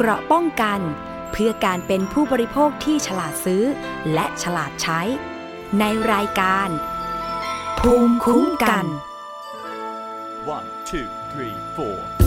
[0.00, 0.80] เกราะป้องกัน
[1.32, 3.64] เพื่อการเป็นผู้บริโภคที่ฉลาดซื้อ
[4.14, 5.00] และฉลาดใช้
[5.78, 6.68] ในรายการ
[7.78, 8.84] ภูมิคุ้มกัน
[10.56, 12.17] One, two, three, four.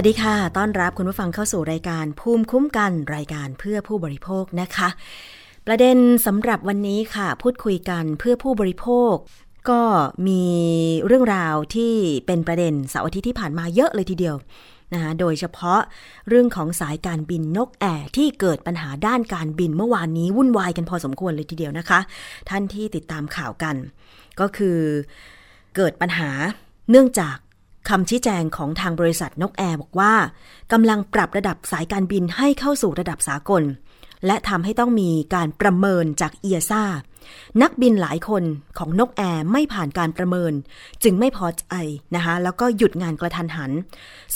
[0.00, 4.88] วัสดีค่ะ ต้อนรับคุณผู้ฟังเข้าสู่รายการภูมิคุ้มกันรายการเพื่อผู้บริโภคนะคะ
[5.66, 9.12] ประเด็นสำหรับวันนี้ค่ะ พูดคุยกันเพื่อผู้บริโภค
[9.70, 9.82] ก็
[10.28, 10.44] มี
[11.06, 11.92] เรื่องราวที่
[12.26, 14.36] เป็นประเด็นเสาร์อาทิตย์ที่ผ่านมาเยอะเลยทีเดียว
[14.92, 15.80] นะคะโดยเฉพาะ
[16.28, 22.00] เรื่องของสายการบินนกแอร์ที่เกิดปัญหาด้านการบินเมื่อวานนี้วุ่นวายกันพอสมควรเลยทีเดียวนะคะ
[22.48, 23.76] ท่านที่ติดตามข่าวกัน
[24.40, 24.78] ก็คือ
[25.76, 26.30] เกิดปัญหา
[26.90, 27.36] เนื่องจาก
[27.88, 30.14] คำชี้แจงของทางบริษัทนกแอร์บอกว่า
[30.72, 33.62] กำลังปรับระดับสายการบินให้เข้าสู่ระดับสากล
[34.26, 36.84] และทำให้ต้องมีการประเมินจากเอียซ่า
[37.62, 38.44] นักบินหลายคน
[38.78, 40.52] ของนกแอร์ไม่ผ่านการประเมิน
[41.02, 41.72] จึงไม่พอใจ
[42.14, 43.72] นะคะแล้วก็หยุดงานกระทันหัน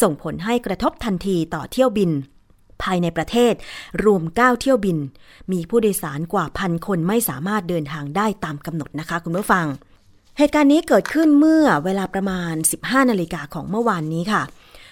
[0.02, 2.10] ส่งผลให้กระทบทันทีต่อเที่ยวบิน
[2.82, 3.54] ภายในประเทศ
[4.04, 4.98] รวม 9 เที่ยวบิน
[5.52, 9.66] มีผู้โดยสารกว่าพันคนไม่สามารถเดินทางได้ตามกำหนดนะคะคุณผู้ฟัง
[10.38, 14.42] เหตุการณ์นี้เกิดขึ้นเมื่อเวลาประมาณ 15 นาฬิกาของเมื่อวานนี้ค่ะ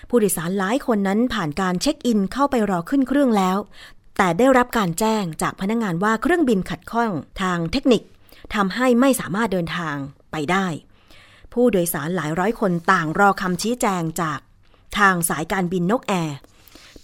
[0.08, 3.58] ผู้โดยสารหลายคนนั้นผ่านการเช็คอินเข้าไปรอขึ้นเครื่องแล้ว
[4.19, 7.10] แต่ได้รับการแจ้งจากพนักงานว่าเครื่องบินขัดข้อง
[7.42, 8.02] ทางเทคนิค
[8.54, 9.96] ทำให้ไม่สามารถเดินทาง
[10.32, 10.66] ไปได้
[11.52, 14.38] ผู้โดยสารหลายร้อยคนต่างรอคำชี้แจงจาก
[14.98, 16.37] ทางสายการบินนกแอร์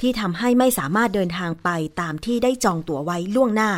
[0.01, 1.69] ที่ทำให้ไม่สามารถเดินทางไป
[2.01, 3.71] ตามที่ได้จองตั๋วไว้ล่วงหน้า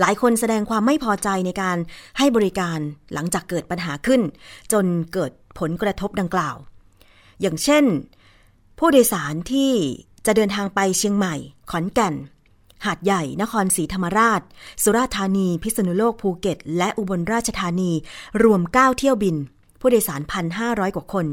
[0.00, 1.78] หลายคนแสดงความไม่พอใจในการ
[2.18, 2.78] ให้บริการ
[3.12, 4.20] หลังจากเกิดปัญหาขึ้น
[4.72, 6.56] จนเกิดผลกระทบดังกล่าว
[7.40, 7.84] อย่างเช่น
[8.78, 9.72] ผู้โดยสารที่
[10.26, 11.34] จะเดินทางไปเชียงใหม่
[11.70, 12.14] ขอนแก่น
[12.84, 14.40] หาดใหญ่ นครศรีธรรมราช
[14.82, 17.92] สุราษฎร์ธานี พิษณุโลกภูเก็ต และอุบลราชธานี
[18.42, 19.36] รวม 9 เที่ยวบิน
[19.80, 20.20] ผู้โดยสาร
[20.58, 21.26] 1,500 กว่าคน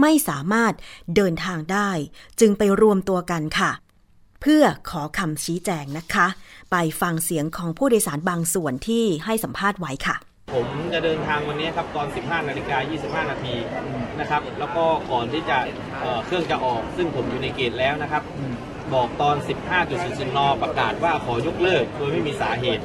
[0.00, 0.72] ไม่สามารถ
[1.16, 1.90] เดินทางได้
[2.40, 3.70] จึงไปรวมตัวกันค่ะ
[4.46, 6.26] เพื่อขอคำชี้แจงนะคะ
[6.70, 10.16] ไปฟังเสียงของผู้โดยสารบางส่วนที่ให้สัมภาษณ์ไว้ค่ะ
[10.54, 13.54] ผมจะเดินทางวันนี้ครับตอน 15นาฬิกา25 นาที
[14.20, 15.58] นะครับ แล้วก็ก่อนที่จะ
[16.00, 18.22] เเครื่องจะออก ซึ่งผมอยู่ในเกตแล้วนะครับ
[18.94, 19.36] บอกตอน
[19.86, 22.82] 15.00นประกาศว่าขอยกเลิกโดยไม่มีสาเหตุ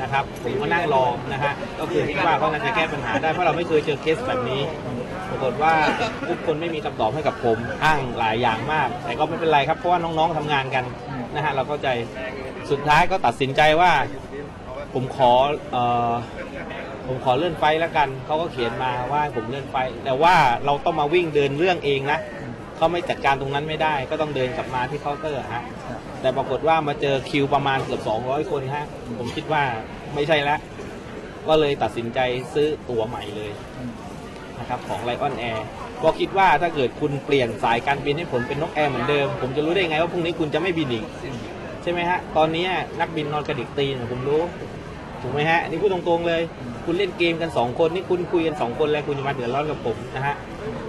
[0.00, 4.62] นะครับผมก็นั่งรอนะฮะก็คือคิดว่าเขาน่าจะแก้ปัญหาได้เพราะเราไม่เคยเจอเคสแบบนี้
[5.30, 5.74] ปรากฏว่า
[6.28, 10.84] ทุกคนไม่มีคำตอบให้กับผมอ้างหลายอย่างมาก แต่ก็ไม่เป็นไรครับเพราะว่าน้องๆทำงานกัน
[11.34, 11.88] นะฮะเราเข้าใจ
[12.70, 13.92] สุดท้ายก็ตัดสินใจว่า
[14.94, 15.32] ผมขอ
[15.72, 16.12] เอ่อ
[17.06, 20.34] ผมขอเลื่อนไฟแล้วกันเขาก็เขียนมาว่าผมเลื่อนไฟ แต่ว่า
[20.64, 22.18] เราต้องมาวิ่งเดินเรื่องเองนะ
[22.78, 25.64] เขาไม่จัดการตรงนั้นไม่ได้ ก็ต้องเดินกลับมาที่เคาน์เตอร์ฮะ
[26.20, 28.86] แต่ปรากฏว่ามาเจอคิวประมาณเกือบ 200 คนฮะ
[29.18, 29.62] ผมคิดว่า
[30.14, 30.58] ไม่ใช่แล้ว
[31.48, 32.18] ก็เลยตัดสินใจ
[32.54, 33.50] ซื้อตั๋วใหม่เลย
[34.58, 35.66] นะครับของไลออนแอร์
[36.02, 41.04] ก็คิดว่าถ้าเกิดคุณเปลี่ยนสายการบินให้ผมเป็นนกแอร์เหมือนเดิม ผมจะรู้ได้ไงว่าพรุ่งนี้คุณจะไม่บินอีก
[41.82, 42.66] ใช่ไหมฮะ ตอนนี้
[43.00, 44.42] นักบินนอนกระดิกตีนผมรู้
[45.22, 46.42] ถูกไหมฮะนี่พูดตรงๆเลย
[46.84, 50.34] คุณเล่นเกมกัน 2 คนนี่คุณคุยกัน 2 คนแล้วคุณจะมาเดือดร้อนกับผมนะฮะ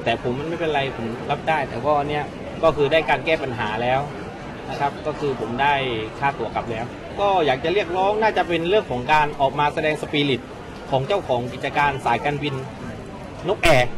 [0.04, 2.24] แต่ผมมันไม่เป็นไรผมรับได้ แต่ก็เนี่ย
[2.64, 4.00] ก็คือได้การแก้ปัญหาแล้ว
[4.70, 5.74] นะครับ ก็คือผมได้
[6.20, 6.86] ค่าตั๋วกลับแล้ว
[7.20, 10.42] ก็อยากจะเรียกร้องน่าจะเป็นเรื่องของการออกมาแสดงสปิริต
[10.92, 12.56] ของเจ้าของกิจการสายการบิน
[13.48, 13.90] นกแอร์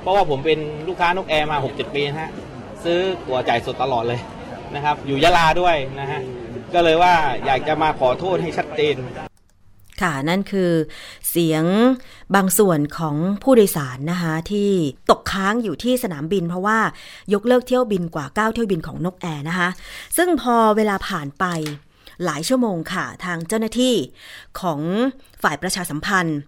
[0.00, 0.58] เพราะว่าผมเป็น
[0.88, 2.30] ลูกค้านกแอร์มา6-7ปีนะฮะ
[2.84, 4.20] ซื้อตั๋วจ่ายสดตลอดเลย
[4.74, 6.20] นะครับ อยู่ยะลาด้วยนะฮะ
[6.74, 7.14] ก็เลยว่า
[7.46, 8.96] อยากจะมาขอโทษให้ชัดเจน
[10.02, 10.70] ค่ะ นั่นคือ
[11.30, 11.64] เสียง
[12.34, 14.70] บางส่วนของผู้โดยสารนะคะ ที่
[15.10, 16.78] ตกค้างอยู่ที่สนามบิน เพราะว่า
[17.34, 19.68] ยกเลิกเที่ยวบินกว่า 9 เที่ยวบินของนกแอร์นะคะ
[20.16, 21.44] ซึ่งพอเวลาผ่านไป
[22.24, 23.94] หลายชั่วโมงค่ะ ทางเจ้าหน้าที่
[24.60, 24.80] ของ
[25.42, 26.38] ฝ่ายประชาสัมพันธ์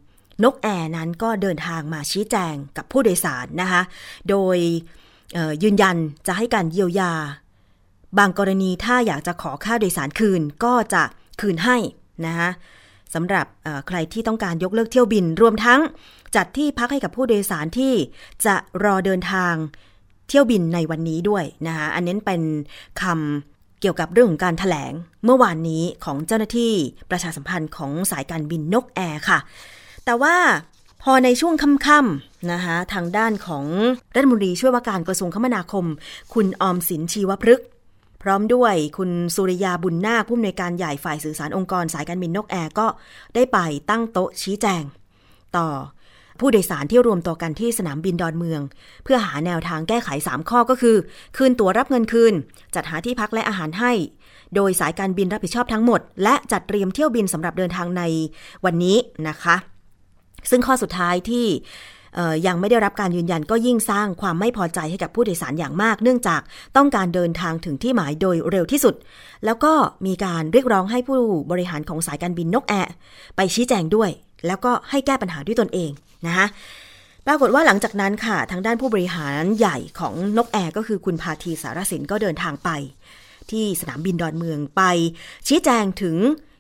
[0.44, 3.82] นกแอร์นั้นก็เดินทางมาชี้แจงกับผู้โดยสารนะคะ
[4.30, 4.56] โดย
[5.62, 5.96] ยืนยัน
[6.26, 7.12] จะให้การเยียวยา
[8.18, 11.02] บางกรณีถ้าอยากจะขอค่าโดยสารคืนก็จะ
[11.40, 11.76] คืนให้
[12.26, 12.50] นะคะ
[13.14, 13.46] สำหรับ
[13.88, 15.80] ใครที่ต้องการยกเลิกเที่ยวบิน รวมทั้ง
[16.36, 17.92] จัดที่พักให้กับผู้โดยสารที่
[18.44, 19.54] จะรอเดินทาง
[20.28, 22.42] เที่ยวบินในวันนี้ด้วยนะคะอันนี้เป็น
[23.02, 24.92] คำเกี่ยวกับเรื่องของการถแถลง
[25.24, 26.72] เมื่อวานนี้ของเจ้าหน้าที่
[27.10, 29.38] ประชาสัมพันธ์ของสายการบินนกแอร์ค่ะ
[30.04, 30.36] แต่ว่า
[31.02, 33.64] พอในช่วงค่ำๆนะคะทางด้านของ
[34.14, 35.84] รัฐมนตรีช่วยว่าการกระทรวงคมนาคม
[36.34, 37.66] คุณออมสินชีวพฤกษ์
[38.22, 42.86] พร้อมด้วยคุณสุริยาบุญนาคผู้อำนวยการใหญ่ฝ่ายสื่อสารองค์กรสายการบินนกแอร์ก็
[43.34, 43.58] ได้ไป
[43.90, 44.82] ตั้งโต๊ะชี้แจง
[45.56, 45.68] ต่อ
[46.40, 48.60] ผู้โดยสารที่รวมตัวกันที่สนามบินดอนเมือง
[49.04, 50.96] เพื่อหาแนวทางแก้ไข 3 ข้อก็คือ
[51.36, 52.34] คืนตั๋วรับเงินคืน
[52.74, 53.92] จัดหาที่พักและอาหารให้
[54.54, 58.02] โดยสายการบินรับผิดชอบทั้งหมด และจัดเตรียมเที่ยวบินสำหรับเดินทางใน
[58.64, 58.96] วันนี้
[59.28, 59.56] นะคะ
[60.50, 61.46] ซึ่งข้อสุดท้ายที่
[62.46, 66.40] ยังไม่ได้รับการยืนยันก็ยิ่งสร้างความไม่พอใจให้กับผู้โดยสารอย่างมาก เนื่องจาก
[66.76, 68.94] ต้องการเดินทางถึงที่หมายโดยเร็วที่สุด
[69.44, 69.72] แล้วก็
[70.06, 72.92] มีการเรียกร้องให้ผู้บริหารของสายการบินนกแอร์
[73.36, 74.10] ไปชี้แจงด้วย
[74.46, 75.90] แล้วก็ให้แก้ปัญหาด้วยตนเอง
[76.26, 76.46] นะคะ
[77.26, 82.70] ปรากฏว่าหลังจากนั้นค่ะ ทางด้านผู้บริหารใหญ่ของนกแอร์ก็คือคุณพาทีสารสินก็เดินทางไป
[83.50, 84.82] ที่สนามบินดอนเมืองไป
[85.48, 86.16] ชี้แจงถึง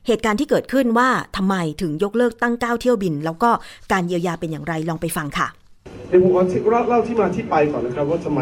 [0.06, 3.50] เหตุการณ์ที่เกิดขึ้นว่าทำไมถึงยกเลิกตั้ง 9 เที่ยวบิน แล้วก็
[3.92, 5.48] การเยียวยาเป็นอย่างไรลองไปฟังค่ะ
[6.08, 8.40] เดี๋ยวผมขอเล่าเล่าที่มาที่ไปก่อนนะครับ ว่าทำไม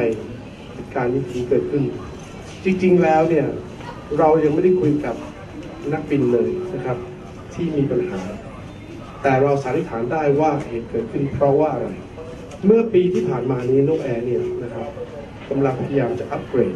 [0.74, 1.82] เหตุการณ์นี้ถึงเกิดขึ้น
[2.64, 3.46] จริงๆแล้วเนี่ย
[4.18, 5.14] เรายังไม่ได้คุยกับ
[5.92, 6.96] นักบินเลยนะครับ
[7.54, 8.20] ที่มีปัญหา
[9.22, 11.88] แต่เราสันนิษฐานได้ว่าเหตุเกิดขึ้นเพราะว่าอะไร
[12.66, 14.88] เมื่อปีที่ผ่านมานี้นกแอร์เนี่ยนะครับ
[15.48, 16.74] กำลังพยายามจะอัปเกรด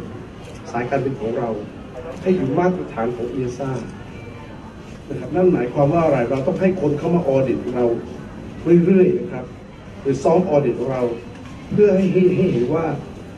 [0.71, 1.49] สายการบินของเรา
[2.21, 3.71] ให้อยู่มาตรฐานของเอซ่า
[5.11, 7.85] นะครับนั่นหมายความว่าอะไรเราต้องให้คนเข้ามาออเดิตเรา
[8.85, 9.45] เรื่อยๆนะครับ
[10.01, 11.01] หรือซ้อม audit เรา
[11.71, 12.85] เพื่อให้ให้เห็นว่า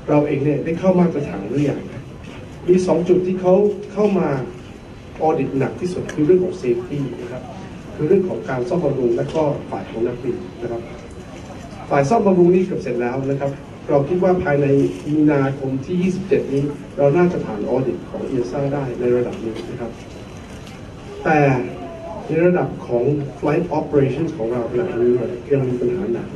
[0.10, 1.80] เราเองเนี่ยได้เข้ามาตรฐานหรือยัง
[2.68, 3.54] มีสองจุดที่เขา
[3.94, 4.28] เข้ามา
[5.22, 7.44] audit หนักที่สุดคือเรื่องของ safety นะครับ
[7.96, 10.82] คือเรื่องของการซ่อมบำรุงและก็ฝ่ายของนักบินนะครับ
[11.90, 13.52] ฝ่ายซ่อมบำรุงนี่เกือบเสร็จแล้วนะครับ
[13.90, 14.66] เราคิดว่าภายใน
[15.08, 16.64] มีนาคมที่ 27 นี้
[16.98, 19.92] เราน่าจะผ่าน audit ของ EASA ได้ในระดับหนึ่งนะครับ
[21.24, 21.40] แต่
[22.28, 23.04] ในระดับของ
[23.40, 25.12] flight operations ของเราขณะนี้
[25.52, 26.28] ยังมีปัญหาหนัก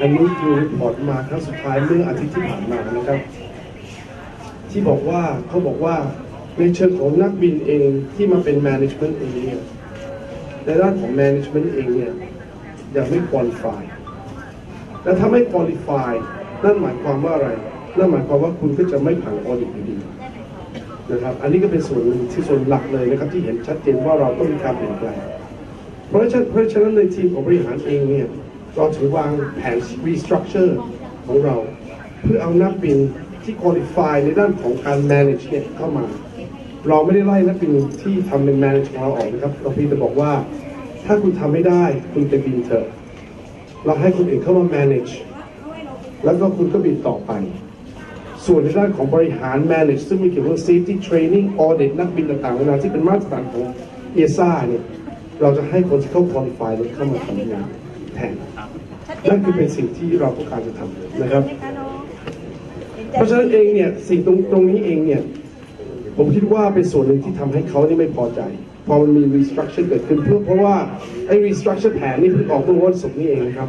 [0.00, 3.20] อันนี้คือรีพอร์ตมาครั้งสุดท้ายเมื่ออาทิตย์ที่ผ่านมานะครับ
[4.70, 5.96] ที่บอกว่าเขาบอกว่า
[6.58, 9.62] ในเชิงของนักบินเองที่มาเป็น management เองเนี่ย
[10.64, 12.12] ในด้านของ management เองเนี่ย
[12.96, 13.80] ยังไม่ qualify
[15.02, 16.12] และถ้าไม่ qualify
[16.64, 17.48] นั่นหมายความว่าอะไร
[17.98, 19.96] นั่นหมายความว่าคุณก็จะไม่ผ่าน audit อยู่ดี
[21.12, 25.18] นะครับ อันนี้ก็เป็นส่วนที่ส่วนหลักเลยนะครับที่เห็นชัดเจนว่าเราต้องมีการเปลี่ยนแปลง
[26.08, 28.28] เพราะฉะนั้นเพราะฉะนั้นในทีมของบริหารเองเนี่ย
[28.76, 30.72] เราถือวางแผน restructure
[31.26, 31.56] ของเรา
[32.22, 32.98] เพื่อเอานักบิน
[33.42, 36.04] ที่ qualify ในด้านของการ manage เนี่ยเข้ามา
[36.88, 37.72] เราไม่ได้ไล่นักบิน
[38.02, 40.32] ที่ทำเป็น manage ของเราออกนะครับ เราเพียงแต่บอกว่า
[41.06, 42.86] ถ้าคุณทำไม่ได้คุณไปบินเถอะ
[43.84, 45.12] เราให้คนอื่นเข้ามา manage
[46.24, 47.32] แล้วก็คุณก็บินต่อไป
[48.48, 53.64] ส่วนในด้านของบริหาร manage ซึ่งมีเกี่ยวกับ safety training audit นักบินต่างๆนานาที่เป็นมาตรฐานของ
[54.16, 54.82] ESA เนี่ย
[55.42, 57.66] เราจะให้คนที่เข้า qualify เนี่ยเข้ามาทำงาน
[58.14, 58.34] แทน
[59.28, 61.42] นั่นคือเป็นสิ่งที่เราต้องการจะทำนะครับ
[63.12, 65.22] เพราะฉะนั้นเองเนี่ยสิ่งตรงตรงนี้เองเนี่ย
[66.16, 68.40] ผมคิดว่าเป็นส่วนหนึ่งที่ทำให้เขานี่ไม่พอใจ
[68.86, 70.76] พอมันมี restructure เกิดขึ้นเพื่อเพราะว่า
[71.26, 73.68] ไอ้ restructure แผนนี่เพิ่งออกเมื่อวันศุกร์นี้เองนะครับ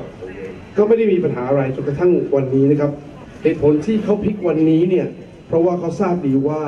[0.78, 2.92] ก็ไม่ได้มีปัญหาอะไรจนกระทั่งวันนี้นะครับ
[3.44, 5.08] เหตุผลที่เขาพลิกวันนี้เนี่ย
[5.48, 6.62] เพราะว่าเขาทราบดีว่า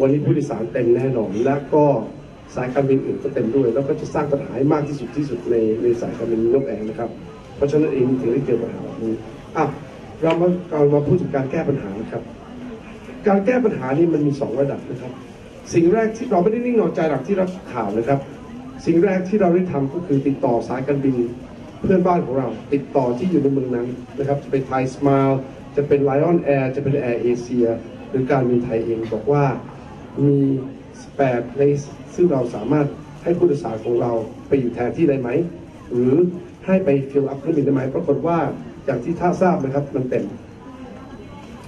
[0.00, 1.84] วันนี้ผู้โดยสารเต็มแน่นอน และก็
[2.54, 7.10] สายการบินอื่นก็เต็มด้วย แล้วก็จะสร้างปัญหาให้มากที่สุดที่สุดในในสายการบินนกแอร์นะครับ
[7.56, 9.14] เพราะฉะนั้นเองถึงได้เกิดปัญหาแบบนี้
[9.56, 9.64] อะ
[10.22, 12.22] เรามาเรามาพูดถึงการแก้ปัญหานะครับ
[13.26, 15.12] การแก้ปัญหานี่มันมีสองระดับนะครับ
[15.74, 18.18] สิ่งแรกที่เราไม่ได้นิ่งนอนใจหลักที่รับข่าวนะครับ
[18.86, 21.16] สิ่งแรกที่เราได้ทำก็คือติดต่อสายการบิน
[21.82, 23.86] เพื่อนบ้านของเรา ติดต่อที่อยู่ในเมืองนั้น
[24.18, 25.36] นะครับจะเป็นไทยสม l e
[25.76, 27.68] จะเป็น Lion Air จะเป็น Air Asia
[28.10, 29.44] หรือการบินไทยเองบอกว่า
[30.24, 30.38] มี
[31.16, 31.62] แปดใน
[32.14, 32.86] ซึ่งเราสามารถ
[33.22, 34.12] ให้ผู้โดยสารของเรา
[34.48, 35.28] ไปอยู่แทนที่ได้ไหม
[35.90, 36.14] หรือ
[36.66, 38.38] ให้ไปฟิลอัพเครื่องบินได้ไหมปรากฏว่า
[38.84, 40.24] อย่างที่ท่านทราบนะครับมันเต็ม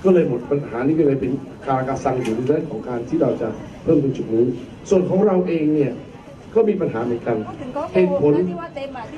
[0.04, 1.32] ก็เลยหมดปัญหานี้ก็เลยเป็น
[1.64, 3.48] คาราคาซังอยู่ในเรื่องของการที่เราจะ
[3.82, 4.46] เพิ่มตรงจุดนี้
[4.90, 5.92] ส่วนของเราเองเนี่ย
[6.54, 7.36] ก็มีปัญหาเหมือนกัน
[7.94, 8.34] เหตุผล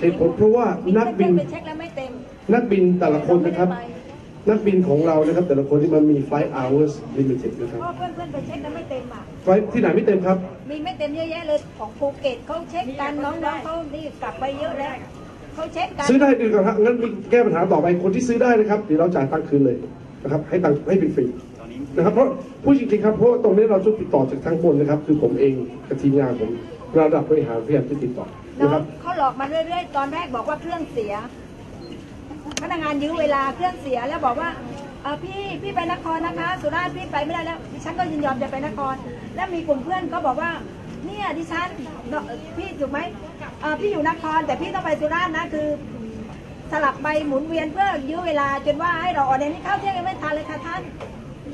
[0.01, 0.67] เหตุผลเพราะว่า
[0.99, 2.11] นักบินไปเช็คแล้วไม่เต็ม
[2.55, 3.69] นักบินแต่ละคนนะครับ
[4.49, 10.37] นักบินของเรานะครับ แต่ละคนที่มันมี flight hours limited นะครับเพราะเพื่อนเพื่อนๆไปเช็คแล้วไม่เต็มอะ flight ที่ไหนไม่เต็มครับ
[10.71, 14.93] มีไม่เต็มเยอะแยะเลยของภูเก็ตเขาเช็คกันน้องๆเขานี่กลับไปเยอะแล้ว
[15.55, 19.77] เขาเช็คกันซื้อได้ดีกว่าครับงั้นมีแก้ปัญหาต่อไปคนที่ซื้อได้นะครับเดี๋ยวเราจ่ายตังค์คืนเลย
[20.23, 22.29] นะครับ ให้ตังค์ให้ฟรีๆนะครับเพราะ
[22.65, 25.55] พูดจริงๆครับเพราะว่าตรงนี้เราจะติดต่อจากทางบนนะครับ คือผมเอง
[25.89, 26.51] กับทีมงานผม
[26.99, 28.27] ระดับบริหารพยายามจะติดต่อ
[28.61, 31.13] น้นะอครังบเขาหลอกมาเรื่อยๆ ตอนแรกบอกว่าเครื่องเสีย
[32.63, 34.51] พนักงานยื้อเวลาเครื่องเสียแล้วบอกว่า
[35.03, 38.95] เออพี่พี่ไปนครนะคะ สุราษฎร์พี่ไปไม่ได้แล้วดิฉันก็ยินยอมจะไปนคร
[39.37, 40.51] แล้วมีกลุ่มเพื่อนก็บอกว่า
[41.07, 41.69] เนี่ยดิฉัน
[42.09, 42.23] เอ่อ
[42.57, 43.01] พี่ถูกไหม
[43.61, 45.69] เอ่อพี่อยู่นครแต่พี่ต้องไปสุราษฎร์นะคือ
[46.73, 50.81] สลับไปหมุนเวียนเพื่อยื้อเวลาจนว่าให้เราออเดนนี่เข้าเที่ยงยังไม่ทันเลยค่ะท่าน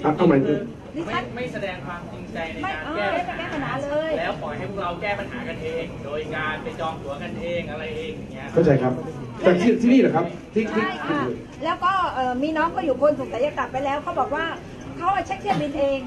[0.05, 0.59] อะเอาใหม่คือ
[0.97, 8.93] ดิไม่ฉันไม่แสดงความจริง ใจในไม่การเออแก้ไม่ไปแก้ปัญหาเลยแล้วปล่อยให้พวกเราแก้ปัญหากันเอง โดยการไปจองตั๋วกันเองอะไรเองอย่างเงี้ย เข้าใจครับ
[9.41, 10.25] แต่ที่ที่นี่เหรอครับ
[10.55, 11.23] ที่ที่ใช่ค่ะ
[11.65, 14.47] แล้วก็เอ่อมีน้องก็อยู่คนสงสัยจะกลับไปแล้วเขาบอกว่า
[14.99, 15.99] เขาเช็คเที่ยวบินเอง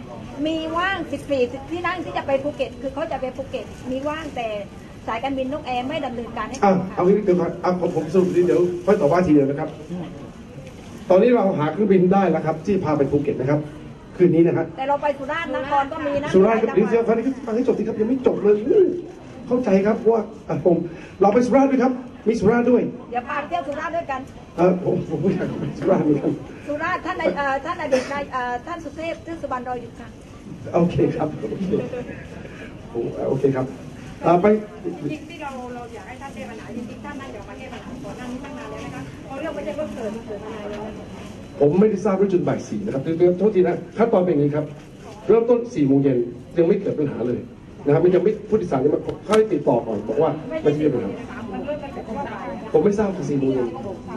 [0.47, 0.97] มีว่าง
[1.35, 4.47] 14 ที่นั่งที่จะไปภูเก็ต คือเขาจะไปภูเก็ต มีว่างแต่
[5.07, 9.69] สายการบินนกแอร์ไม่ดำเนินการให้อะเขาเอาค่ะงี้เดี๋ยวก่อนเอาผมผมสรุปนิดเดี๋ยวค่อยต่อว่าทีเดียวนะครับ
[11.09, 13.59] ตอนนี้เราหาเครื่องบินได้แล้วครับ ที่พาไปภูเก็ตนะครับ
[14.17, 18.85] คืนนี้นะฮะแต่เราไปสุราษฎร์นครก็มีนะสุราษฎร์ครับหลเดี๋ยยวจังหเดี๋ยววัดฟังให้ฟังให้จบสิครับยังไม่จบเลยอื้อ
[19.47, 20.77] เข้าใจครับว่าอะผม
[21.21, 21.91] เราไปสุราษฎร์ด้วยครับ
[22.27, 24.21] มีสุราษฎร์ด้วยเดี๋ยวพาไปเที่ยวสุราษฎร์ด้วยกัน
[24.57, 26.31] เออผมผมไม่อยากไปสุราษฎร์เหมือนกัน
[26.67, 30.07] สุราษฎร์ท่านในเอ่อท่านอดีตนายเอ่อท่านสุเทพซึ่งสุบรรณรออยู่ค่ะ
[30.75, 31.69] โอเคครับโอเค
[32.91, 33.65] โอ้โอเคครับ
[34.25, 34.45] อ่าไป
[35.11, 40.81] จริงที่เราเราอยากให้ท่านแก้ปัญหาจริงๆท่านน่าจะมาแก้ปัญหาก่อนหน้านี้ตั้งนานแล้วนะคะเพราะเรื่องไม่ใช่เพิ่งเกิดมันเกิดมานานแล้ว
[41.59, 43.01] ผมไม่ได้ทราบว่าจนบ่ายสี่นะครับ
[43.39, 44.65] โทษทีนะขั้นตอนเป็นอย่างนี้ครับ
[45.27, 46.17] เริ่มต้นสี่โมงเย็น
[46.57, 47.39] ยังไม่เกิดปัญหาเลย
[47.85, 50.31] นะครับมันยังไม่ผู้โดยสารยังมาเข้าให้ติดต่อก่อนบอกว่า
[50.65, 51.11] มันจะมีปัญหา
[51.53, 52.23] มันเริ่มตั้งแต่ว่า
[52.71, 53.67] ผมไม่ทราบถึงสี่โมงเย็น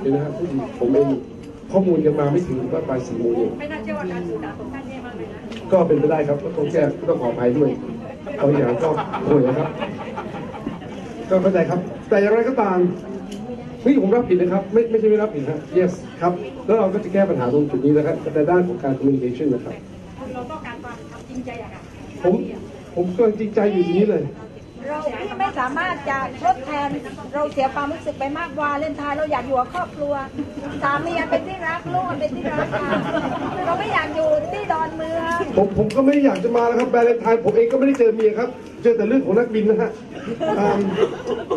[0.00, 1.08] เดี๋ยนะครับผู้ดีผมเอง
[1.72, 5.40] ข้อมูลยังมาไม่ถึงว่าปลายสี่โมงเย็นไม่น่าเชื่อว่าการสื่อสารของท่านแย่มากเลยนะ
[5.72, 7.70] ก็เป็นไปได้ครับก็ต้องแก้ต้องขออภัยด้วย
[8.42, 8.88] บาอย่างก็
[9.28, 9.68] ป่วยนะครับ
[11.30, 12.78] ก็เข้าใจครับ แต่อย่างไรก็ตาม
[13.86, 16.32] นี่ผมรับผิดนะครับ ไม่ไม่ใช่ไม่รับผิดนะ yes ครับ
[16.66, 19.74] แล้วเราก็จะแก้ปัญหาตรงจุดนี้นะครับในด้านของการ communication นะครับ
[20.34, 21.80] เราต้องการความจริงใจอะค่ะ
[22.22, 22.34] ผม
[22.94, 24.22] ผมก็จริงใจอยู่ตรงนี้เลย
[24.88, 26.88] เราพี่ไม่สามารถจะทดแทน
[27.34, 30.14] เราเสียความรู้สึกไปมากวาเลนไทน์เราอยากอยู่กับครอบครัว
[30.82, 32.90] สามีเป็นที่รักลูกเป็นที่รักค่ะ
[33.66, 38.48] เราไม่อยากอยู่ที่ดอนเมืองผมผมก็ไม่ได้อยากจะมาแล้วครับแบรนด์ไทยผมเองก็ไม่ได้เจอเมียครับ
[38.82, 39.90] เจอแต่เรื่องของนักบินนะฮะ
[40.58, 40.68] อ่า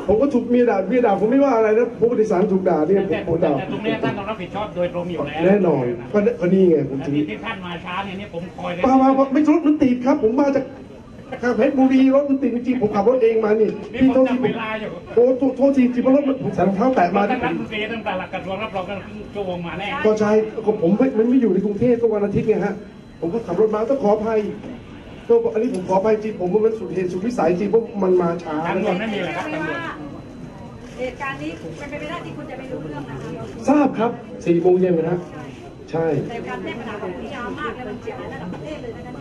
[0.07, 5.83] ผมก็ถูกเมียด่าเมียด่าผมไม่ว่าอะไรนะผู้โดยสารถูกด่าเนี่ยผมแต่ผมด่าแต่ตรงเนี้ยท่านต้องรับผิดชอบโดยตรงอยู่แล้วแน่นอน
[6.13, 10.63] ก็ก็นี่ไงผมแต่ถึง ที่ที่ท่านมาช้าเนี่ยเนี่ยผมคอยเลยป้าว่าไม่รถมันติดครับ ผมมาจาก
[11.41, 20.31] ทางเพชรบุรีรถมันติดจริงๆผมขับรถเองมานี่นี่พี่ผมโทษทีจำผเวมลาอยู่โอ้โทษโทษทีจริงๆเพราะรถมันผมใส่รองเท้าแตะมาท่าที่นรัฐมนตรีตั้งแต่หลักกระทรวงรับรองกันครึ่งชั่วโมงมาแน่ก็ใช่
[20.65, 22.73] ก็ผมไม่มันไม่อยู่ในกรุงเทพก็วันอาทิตย์ไงฮะ
[23.19, 24.39] ผมก็ขับรถมาต้องขออภัย
[25.27, 29.79] ก็อันนี้ผมขออภัยจริงผมว่ามันสุดเหตุสุดวิสัยจริงเพราะมันมาช้าทางด่วนไม่มีเลยครับทางด่วน
[30.99, 34.11] เหตุการณ์นี้เป็นไปไม่ได้ที่คุณจะไม่รู้เรื่องนะคะทราบครับ
[34.45, 35.19] สี่โมงเย็นนะฮะ
[35.91, 39.19] ใช่ แต่การแก้ปัญหาของคุณยาวมากเลยมันเสียหายระดับประเทศเลยนะเนี่ยอ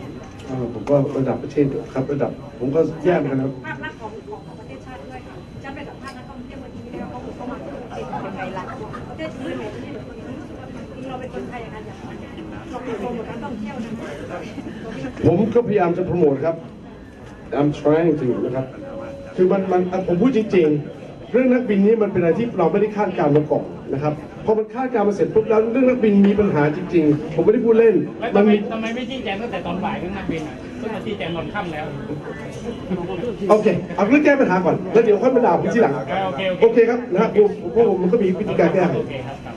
[0.73, 8.63] ผมก็ระดับประเทศครับระดับ ผมก็แย่เหมือนกันครับ ภาพลักษณ์ของของประเทศชาติด้วยค่ะฉันไปสัมภาษณ์นักท่องเที่ยววันนี้แล้วเขาบอกเขามาที่ประเทศเป็นไงล่ะ
[9.09, 9.91] ประเทศอื่นเนี่ยที่
[10.29, 10.67] รู้สึกว่า
[11.09, 13.91] เราเป็นคนไทยอย่างนั้นอย่างนั้นเราเป็นคนการท่องเที่ยวนะ
[15.25, 16.55] ผมก็พยายามจะโปรโมทครับ
[17.59, 18.65] I'm trying to นะครับ
[19.35, 20.67] คือมันมันผมพูดจริง
[20.99, 24.13] ๆ เรื่องนักบินนี้มันเป็นอะไรที่เราไม่ได้คาดการณ์มาก่อนนะครับ
[24.45, 27.95] พอมันคาดการณ์มาเสร็จปุ๊บแล้วเรื่องนักบินมีปัญหาจริง ๆ ผมไม่ได้พูดเล่น
[28.33, 31.85] แล้วมัทำนไมมี ทำไมไม่ชี้แจงตั้งแต่ตอนบ่ายเรื่องนักบินอะเพิ่งมาชี้แจงตอนค่ำแล้ว
[33.49, 39.55] โอเค เอาเรื่องแก้ปัญหาก่อน แล้วเดี๋ยวค่อยมาด่าผมทีหลัง โอเคโอเค โอเคครับนะฮะผมผมผมมันก็มีวิธีการแก้ไข โอเคครับครับ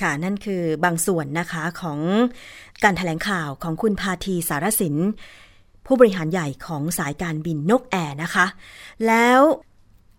[0.00, 1.98] ค่ะนั่นคือบางส่วนนะคะของ
[2.84, 4.96] การถแถลงข่าวของคุณพาทีสารสิน
[5.86, 8.46] ผู้บริหารใหญ่ของสายการบินนกแอร์นะคะ
[9.06, 9.40] แล้ว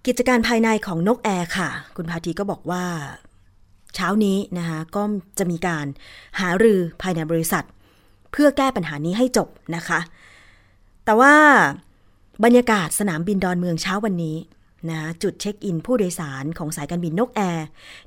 [0.08, 2.84] กิจการภายในของนกแอร์ค่ะ คุณพาทีก็บอกว่า
[3.96, 5.02] เช้านี้นะคะก็
[5.38, 5.86] จะมีการ
[6.40, 7.66] หารือภายในบริษัท
[8.32, 10.00] เพื่อแก้ปัญหานี้ให้จบนะคะ
[11.06, 11.36] แต่ว่า
[12.44, 14.38] บรรยากาศสนามบินดอนเมืองเช้าวันนี้
[14.90, 17.66] นะจุดเช็คอินผู้โดยสารของสายการบินนกแอร์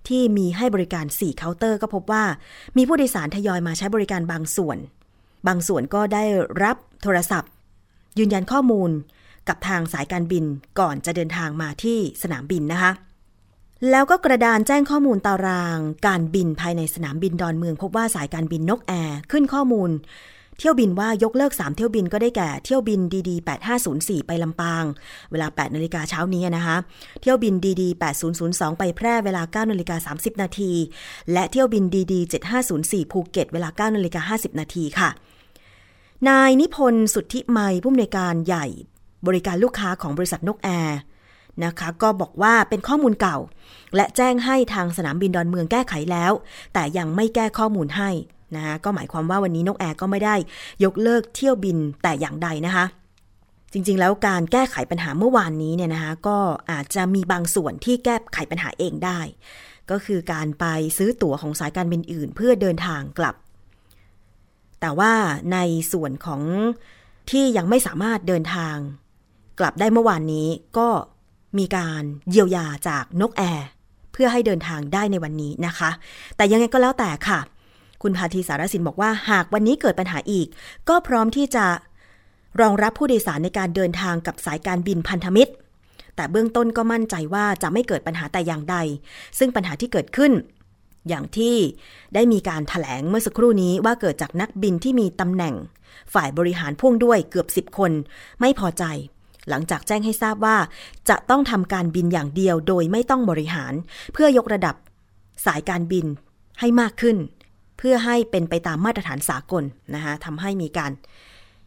[0.09, 2.25] ที่มีให้บริการ 4 เคาน์เตอร์ ก็พบว่า
[2.77, 4.79] มีผู้โดยสารทยอยมาใช้บริการบางส่วน
[5.47, 6.25] บางส่วนก็ได้
[6.63, 7.51] รับโทรศัพท์
[8.19, 8.91] ยืนยันข้อมูล
[9.49, 10.45] กับทางสายการบิน
[10.81, 12.93] ก่อนจะเดินทางมาที่สนามบินนะคะ
[13.91, 19.91] แล้วก็กระดานแจ้งข้อมูลตาราง การบินภายในสนามบินดอนเมือง พบว่าสายการบินนกแอร์ขึ้นข้อมูล
[20.59, 23.37] เที่ยวบินว่ายกเลิก 3 เที่ยวบินก็ได้แก่เที่ยวบินดีดี
[23.83, 24.85] 8504 ไปลำปาง
[25.31, 26.77] เวลา 8นาฬิกาเช้านี้นะคะ
[27.21, 27.89] เที่ยวบินดีดี
[28.35, 30.73] 8002 ไปแพร่เวลา9นาฬิกา30 นาที
[31.33, 35.11] และเที่ยวบิน DD7504 ภูเก็ต เวลา9นาฬิกา50 นาทีค่ะ
[36.29, 38.67] นายนิพนธ์สุทธิไมยผู้อำนวยการใหญ่
[39.27, 40.99] บริการลูกค้าของบริษัทนกแอร์
[41.65, 43.39] นะคะ ก็บอกว่าเป็นข้อมูลเก่า
[43.97, 46.33] และแจ้งให้ทางสนามบินดอนเมืองแก้ไขแล้ว
[46.75, 48.11] แต่ยังไม่แก้ข้อมูลให้
[48.57, 50.37] นะคะก็หมายความว่าวันนี้นกแอร์ก็ไม่ได้
[50.85, 52.85] ยกเลิกเที่ยวบินแต่อย่างใดนะคะ
[53.73, 56.39] จริงๆ แล้วการแก้ไขปัญหาเมื่อวานนี้เนี่ยนะคะก็
[56.71, 59.21] อาจจะมีบางส่วนที่แก้ไขปัญหาเองได้
[59.91, 60.65] ก็คือการไป
[60.97, 63.35] ซื้อตั๋วของสายการบินอื่น เพื่อเดินทางกลับ
[64.81, 65.13] แต่ว่า
[65.53, 65.59] ใน
[65.93, 66.43] ส่วนของ
[67.31, 68.77] ที่ยังไม่สามารถเดินทาง
[69.61, 70.89] กลับได้เมื่อวานนี้ก็
[71.59, 73.67] มีการเยียวยาจากนกแอร์
[74.13, 75.91] เพื่อให้เดินทางได้ในวันนี้นะคะ
[76.37, 77.41] แต่ยังไงก็แล้วแต่ค่ะ
[78.03, 80.47] คุณพาทีสารสินบอกว่าหากวันนี้เกิดปัญหาอีก
[80.89, 81.67] ก็พร้อมที่จะ
[82.61, 85.53] รองรับผู้โดยสารในการเดินทางกับสายการบินพันธมิตร
[86.17, 88.77] แต่เบื้องต้นก็มั่นใจว่าจะไม่เกิดปัญหาแต่อย่างใด
[89.39, 90.33] ซึ่งปัญหาที่เกิดขึ้น
[91.09, 91.57] อย่างที่
[92.15, 95.55] ได้มีการถแถลงเมื่อสักครู่นี้ว่าเกิดจากนักบินที่มีตำแหน่ง
[96.15, 97.93] ฝ่ายบริหารพ่วงด้วยเกือบ 10 คน
[98.41, 98.85] ไม่พอใจ
[99.49, 100.57] หลังจากแจ้งให้ทราบว่า
[101.09, 103.73] จะต้องทำการบินอย่างเดียวโดยไม่ต้องบริหาร
[104.13, 104.75] เพื่อยกระดับ
[105.47, 106.07] สายการบิน
[106.61, 107.17] ให้มากขึ้น
[107.79, 110.93] เพื่อให้เป็นไปตามมาตรฐานสากลนะคะทำให้มีการ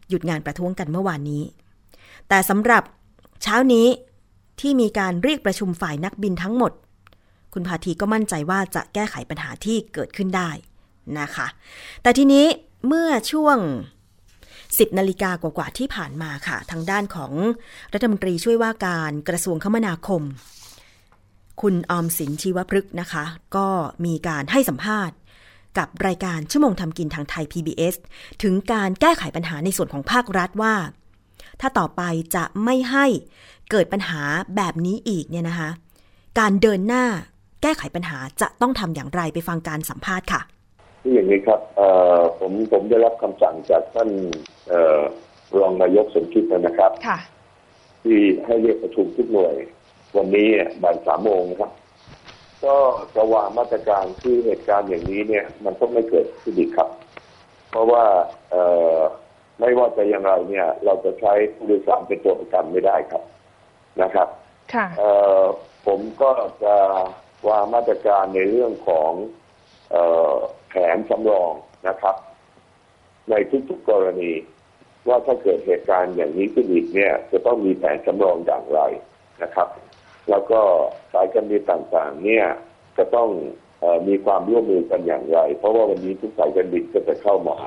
[0.08, 1.42] หยุดงานประท้วงกันเมื่อวานนี้
[2.28, 2.82] แต่สำหรับ
[3.42, 3.86] เช้านี้
[4.60, 6.72] ที่มีการเรียกประชุมฝ่ายนักบินทั้งหมด
[7.52, 10.50] คุณพาทีก็มั่นใจว่าจะแก้ไขปัญหาที่เกิดขึ้นได้
[11.20, 11.46] นะคะ
[12.02, 12.46] แต่ทีนี้
[12.86, 13.58] เมื่อช่วง
[14.78, 17.32] 10นาฬิกากว่าๆที่ผ่านมาค่ะ ทางด้านของ
[17.94, 20.22] รัฐมนตรีช่วยว่าการกระทรวงคมนาคม
[21.60, 23.24] คุณออมสินชีวพฤกษ์นะคะ
[23.56, 23.68] ก็
[24.04, 25.16] มีการให้สัมภาษณ์
[25.78, 27.94] กับรายการชั่วโมงทำกินทางไทย PBS
[28.42, 30.74] ถึงการแก้ไขปัญหาในส่วนของภาครัฐว่า
[31.60, 32.02] ถ้าต่อไป
[32.34, 33.06] จะไม่ให้
[33.70, 34.22] เกิดปัญหา
[34.56, 35.70] แบบนี้อีกเนี่ยนะคะ
[36.38, 37.04] การเดินหน้า
[37.62, 40.40] แก้ไขปัญหาจะต้องทำอย่างไรไปฟังการสัมภาษณ์ค่ะ
[41.00, 44.10] ที่อย่างนี้ครับเอ่อผมผมได้รับคำสั่งจากท่าน
[44.68, 45.00] เอ่อ
[45.58, 47.18] รองนายกสมคิดนะครับค่ะ
[48.02, 49.54] ที่ให้เรียกประชุมทุกหน่วย
[50.16, 50.48] วันนี้
[50.82, 51.72] บ่ายสามโมงนะครับ
[52.64, 52.76] ก็
[53.14, 56.88] จะวางมาตรการที่เหตุการณ์อย่างนี้เนี่ย มันต้องไม่เกิดขึ้นอีกครับ
[57.70, 58.04] เพราะว่า
[58.50, 58.62] เอ่
[58.96, 58.98] อ
[59.60, 63.22] ไม่ว่าจะอย่างไรเนี่ย เราจะใช้ผู้โดยสารเป็นตัวประกันไม่ได้ครับ
[64.02, 64.28] นะครับ
[64.74, 65.10] ค่ะเอ่
[65.40, 65.42] อ
[65.86, 66.30] ผมก็
[66.64, 66.76] จะ
[67.48, 69.12] วางมาตรการในเรื่องของ
[69.90, 70.34] เอ่อ
[70.70, 71.52] แผนสำรอง
[71.88, 72.16] นะครับ
[73.30, 73.34] ใน
[73.68, 74.32] ทุกๆกรณี
[75.08, 78.80] ว่าถ้าเกิดเหตุการณ์อย่างนี้ขึ้นอีกเนี่ย จะต้องมีแผนสำรองอย่างไร
[79.42, 79.68] นะครับ
[80.30, 80.60] แล้วก็
[81.12, 82.46] สายการบินต่างๆ เนี่ย
[82.98, 83.28] จะต้อง
[83.82, 87.58] ออมีความร่วมมือกันอย่างไร เพราะว่าวันนี้ทุกสายการบินก็จะเข้ามา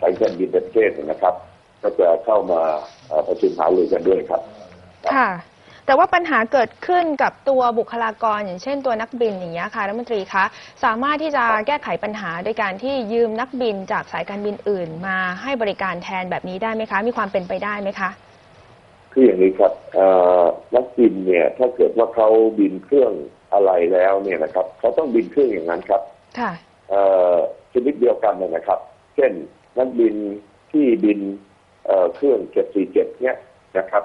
[0.00, 1.34] สายการบินประเทศนะครับ
[1.82, 2.62] ก็จะเข้ามา
[3.28, 4.42] ประชุมหารือกันด้วยครับ
[5.16, 5.28] ค่ะ
[5.88, 10.44] แต่ว่าปัญหาเกิดขึ้นกับตัวบุคลากร อย่างเช่นตัวนักบินอย่างเงี้ยค่ะรัฐมนตรีคะ
[10.84, 18.10] สามารถที่จะแก้ไขปัญหาโดยการที่ยืมนักบินจากสายการบินอื่น มาให้บริการแทนแบบนี้ได้ไหมคะ มีความเป็นไปได้ไหมคะ
[19.12, 20.06] คืออย่างนี้ครับเอ่
[20.40, 23.12] อนักบินเนี่ยถ้าเกิดว่าเขาบินเครื่อง
[23.52, 26.02] อะไรแล้วเนี่ยนะครับเขาต้องบินเครื่องอย่างนั้นครับ
[26.38, 26.50] ค่ะ
[26.90, 27.36] เอ่อ
[27.72, 28.80] ชนิดเดียวกันเนยนะครับ
[29.16, 29.32] เช่น
[29.78, 30.14] นักบิน
[30.72, 31.20] ที่บิน
[31.86, 32.38] เอ่อเครื่อง
[32.82, 33.36] 747 เนี่ย
[33.78, 34.04] นะครับ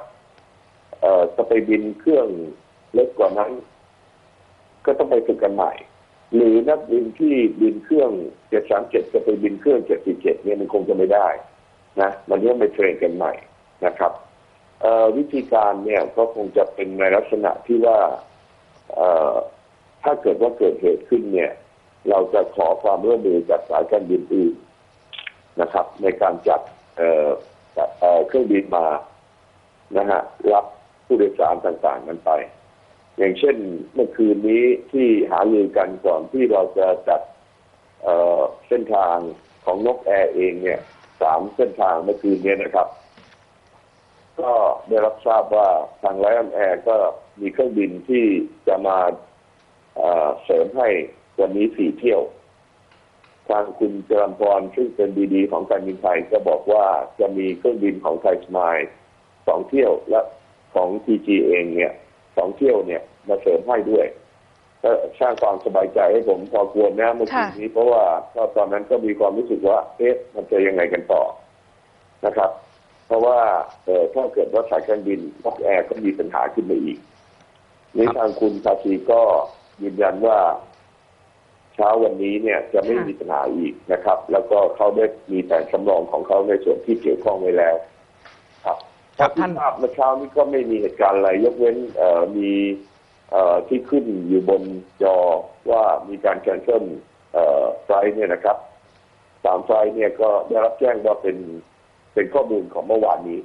[1.03, 2.27] เอ่อจะไปบินเครื่อง
[2.93, 3.51] เล็กกว่านั้น
[4.85, 5.71] ก็ต้องไปฝึกกันใหม่
[6.35, 8.11] หรือนักบินที่บินเครื่อง
[8.61, 11.27] 737จะไปบินเครื่อง747เจ็ดเนี่ยมันคงจะไม่ได้
[12.01, 13.33] นะมันต้องไปเทรนกันใหม่
[13.85, 14.11] นะครับ
[14.81, 17.99] เอ่อวิธีการเนี่ยก็คงจะเป็นในลักษณะที่ว่า
[18.93, 19.35] เอ่อ
[20.03, 21.51] ถ้าเกิดว่าเกิดเหตุขึ้นเนี่ย
[22.09, 24.55] เราจะขอความร่วมมือจากสายการบินอื่น
[25.61, 26.61] นะครับ ในการจัด
[26.97, 27.29] เอ่อ
[27.77, 28.85] จัดเอ่อเครื่องบินมา
[29.97, 30.21] นะฮะ
[30.53, 30.65] รับ
[31.05, 32.31] ผู้โดยสารต่างๆกันไป
[33.17, 33.57] อย่างเช่น
[33.93, 37.21] เมื่อคืนนี้ที่หารือกันก่อนที่เราจะจัด
[38.03, 39.17] เส้นทาง
[39.65, 40.79] ของนกแอร์เองเนี่ย
[41.21, 42.87] สามเส้นทางเมื่อคืนนี้นะครับ
[44.41, 44.53] ก็
[44.87, 45.69] ได้รับทราบว่า
[46.03, 46.97] ทางไลออนแอร์ก็
[47.41, 48.25] มีเครื่องบินที่
[48.67, 48.99] จะมา
[49.95, 50.89] เสริมให้
[51.39, 52.21] วันนี้สี่เที่ยว
[53.49, 56.85] ทางคุณจรัมพรซึ่งเป็น DD ของการบินไทยก็บอกว่า
[57.19, 58.77] จะมีเครื่องบินของไทยสมาย
[59.47, 60.21] สองเที่ยวและ
[60.73, 61.91] ของทีจีเองเนี่ย
[62.37, 64.05] สองเที่ยวเนี่ยมาเสริมให้ด้วย
[64.83, 68.03] ก็สร้างความสบายใจให้ผมพอควรนะเมื่อคืนนี้เพราะว่า
[68.35, 71.23] ก็ตอนนั้นก็มีความรู้สึกว่าเอ๊ะมันจะยังไงกันต่อ
[72.25, 72.51] นะครับ
[73.07, 73.39] เพราะว่า
[73.85, 76.99] เออถ้าเกิดว่าสายการบินนกแอร์ก็มีปัญหาขึ้นมาอีก
[77.95, 79.21] นี่ทางคุณภาชีก็
[79.81, 80.39] ยืนยันว่า
[81.75, 87.75] เช้าวันนี้เนี่ยจะไม่มีปัญหาอีกนะครับ แล้วก็เขาได้มีแผนสำรองของเขาในส่วนที่เกี่ยวข้องไว้แล้ว
[89.19, 92.49] ครับครับที่ท่านทราบเมื่อเช้านี้ก็ไม่มีเหตุการณ์อะไร ยกเว้นเอ่อมี
[93.31, 94.61] เอ่อที่ขึ้นอยู่บน
[95.03, 95.17] จอ
[95.69, 96.83] ว่ามีการแคนเซิล
[97.33, 98.57] เอ่อไฟล์เนี่ยนะครับ
[99.45, 101.37] สามไฟล์เนี่ยก็ได้รับแจ้งว่าเป็น
[102.13, 103.39] เป็นข้อมูลของเมื่อวานนี้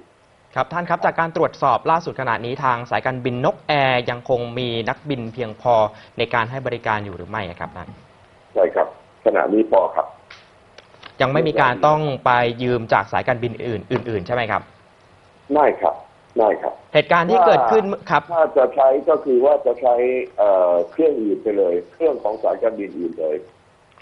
[0.54, 5.74] ครับท่านครับจากการตรวจสอบล่าสุดขณะนี้ทางสายการบินนกแอร์ยังคงมีนักบินเพียงพอ
[6.18, 7.88] ในการให้บริการอยู่หรือไม่ครับท่าน
[8.54, 8.88] ใช่ครับ
[9.24, 10.06] ขณะนี้พอครับ
[11.20, 12.30] ยังไม่มีการต้องไป
[12.62, 14.62] ยืมจากสายการบินอื่น อื่น ๆ ใช่ไหมครับ
[15.52, 15.94] ไม่ครับ
[16.36, 19.94] ไม่ครับ เหตุการณ์ที่เกิดขึ้นครับ ถ้าจะใช้ก็คือว่าจะใช้
[20.38, 23.36] เอ่อเครื่องอื่นไปเลย เครื่องของสายการบินอื่นเลย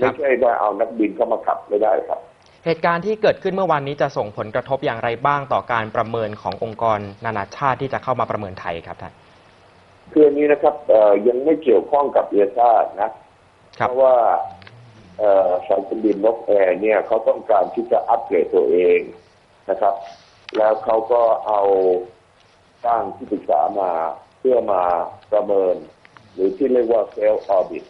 [0.00, 2.20] ครัไม่บใช่ว่าเอานักบินเข้ามาขับไม่ได้ครับ
[2.64, 9.12] เหตุการณ์ที่เกิดขึ้นเมื่อวานนี้จะส่งผลกระทบอย่างไรบ้างต่อการประเมินขององค์กรนานาชาติที่จะเข้ามาประเมินไทยครับท่าน
[10.12, 12.70] คืออันนี้นะครับเอ่อยังไม่เกี่ยวข้องกับ EASA
[13.02, 13.10] นะ
[13.78, 14.14] ครับเพราะว่า
[15.18, 19.00] เอ่อสายการบินนกแอร์เนี่ยเขาต้องการที่จะอัปเกรดตัวเอง
[19.70, 19.94] นะครับ
[20.56, 21.60] แล้วเขาก็เอา
[22.84, 23.92] จ้างที่ปรึกษามา
[24.38, 24.82] เพื่อมา
[25.32, 25.74] ประเมิน
[26.34, 27.84] หรือที่เรียกว่า self audit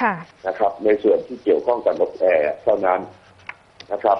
[0.00, 0.14] ค่ะ
[0.46, 3.00] นะครับ ในส่วนที่เกี่ยวข้องกับนกแอร์เท่านั้น
[3.92, 4.18] นะครับ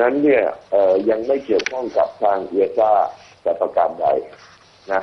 [0.00, 2.92] นั้นเนี่ยเอ่อยังไม่เกี่ยวข้องกับทาง EASA
[3.42, 4.06] แต่ประการใด
[4.92, 5.02] นะ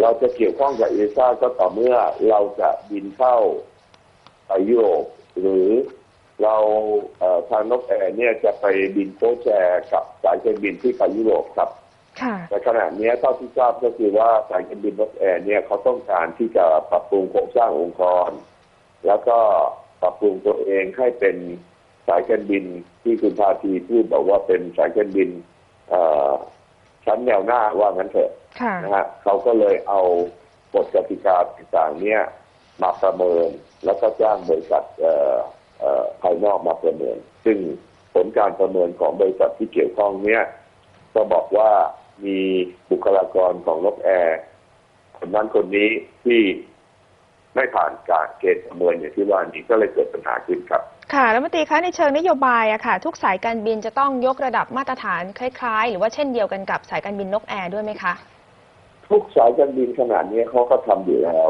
[0.00, 1.96] เราจะเกี่ยวข้องกับเอซ่าก็ต่อเมื่อ
[2.28, 3.36] เราจะบินเข้า
[4.46, 5.04] ไปยุโรป
[5.40, 5.68] หรือ
[6.42, 6.56] เรา
[7.18, 11.70] เอ่อทางนกแอร์เนี่ยจะไปบินโคชแชร์กับสายการบินที่ไปยุโรปครับ
[12.20, 18.30] ค่ะแต่ขณะนี้เท่าที่ทราบก็คือว่าสายการบินนกแอร์เนี่ยเขาต้องการที่จะปรับปรุงโครงสร้างองค์กร
[19.06, 19.38] แล้วก็
[20.02, 21.36] ปรับปรุงตัวเองให้เป็น
[22.08, 22.64] สายการบิน
[23.02, 25.30] ที่คุณพาทีพูดบอกว่าเป็นสายการบิน
[25.90, 26.32] เอ่อ
[27.04, 30.00] ชั้นแนวหน้าว่างั้นเถอะค่ะนะฮะเขาก็เลยเอา
[30.74, 32.22] กฎกติกาต่างๆเนี่ย
[32.82, 33.48] มาประเมิน
[33.84, 35.38] แล้วก็จ้างบริษัทเอ่อเอ่อ
[36.22, 37.58] ภายนอกมาประเมิน ซึ่ง
[38.14, 40.44] ผลการประเมินของบริษัทที่เกี่ยวข้องเนี่ย
[41.14, 41.70] ก็บอกว่า
[42.24, 42.38] มี
[42.90, 44.38] บุคลากรของนกแอร์
[45.18, 45.90] คนนั้นคนนี้
[46.24, 46.40] ที่
[47.54, 50.82] ไม่ผ่านการเกณฑ์ประเมินอย่างที่ว่านี้ก็เลยเกิดปัญหาขึ้นครับ
[51.14, 58.14] ค่ะรัฐมนตรีคะในเชิงนโยบายอะค่ะ ทุกสายการบินจะต้องยกระดับมาตรฐานคล้าย ๆ หรือว่าเช่นเดียวกันกับสายการบินนกแอร์ด้วยไหมคะ
[59.08, 61.48] ทุกสายการบินขนาดนี้เขาก็ทำอยู่แล้ว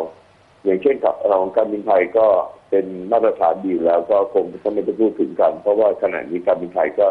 [0.64, 2.26] อย่างเช่นกับเราการบินไทยก็
[2.70, 7.06] เป็นมาตรฐานดีอยู่แล้วก็คงจะไม่ต้องพูดถึงกัน เพราะว่าขณะนี้การบินไทยก็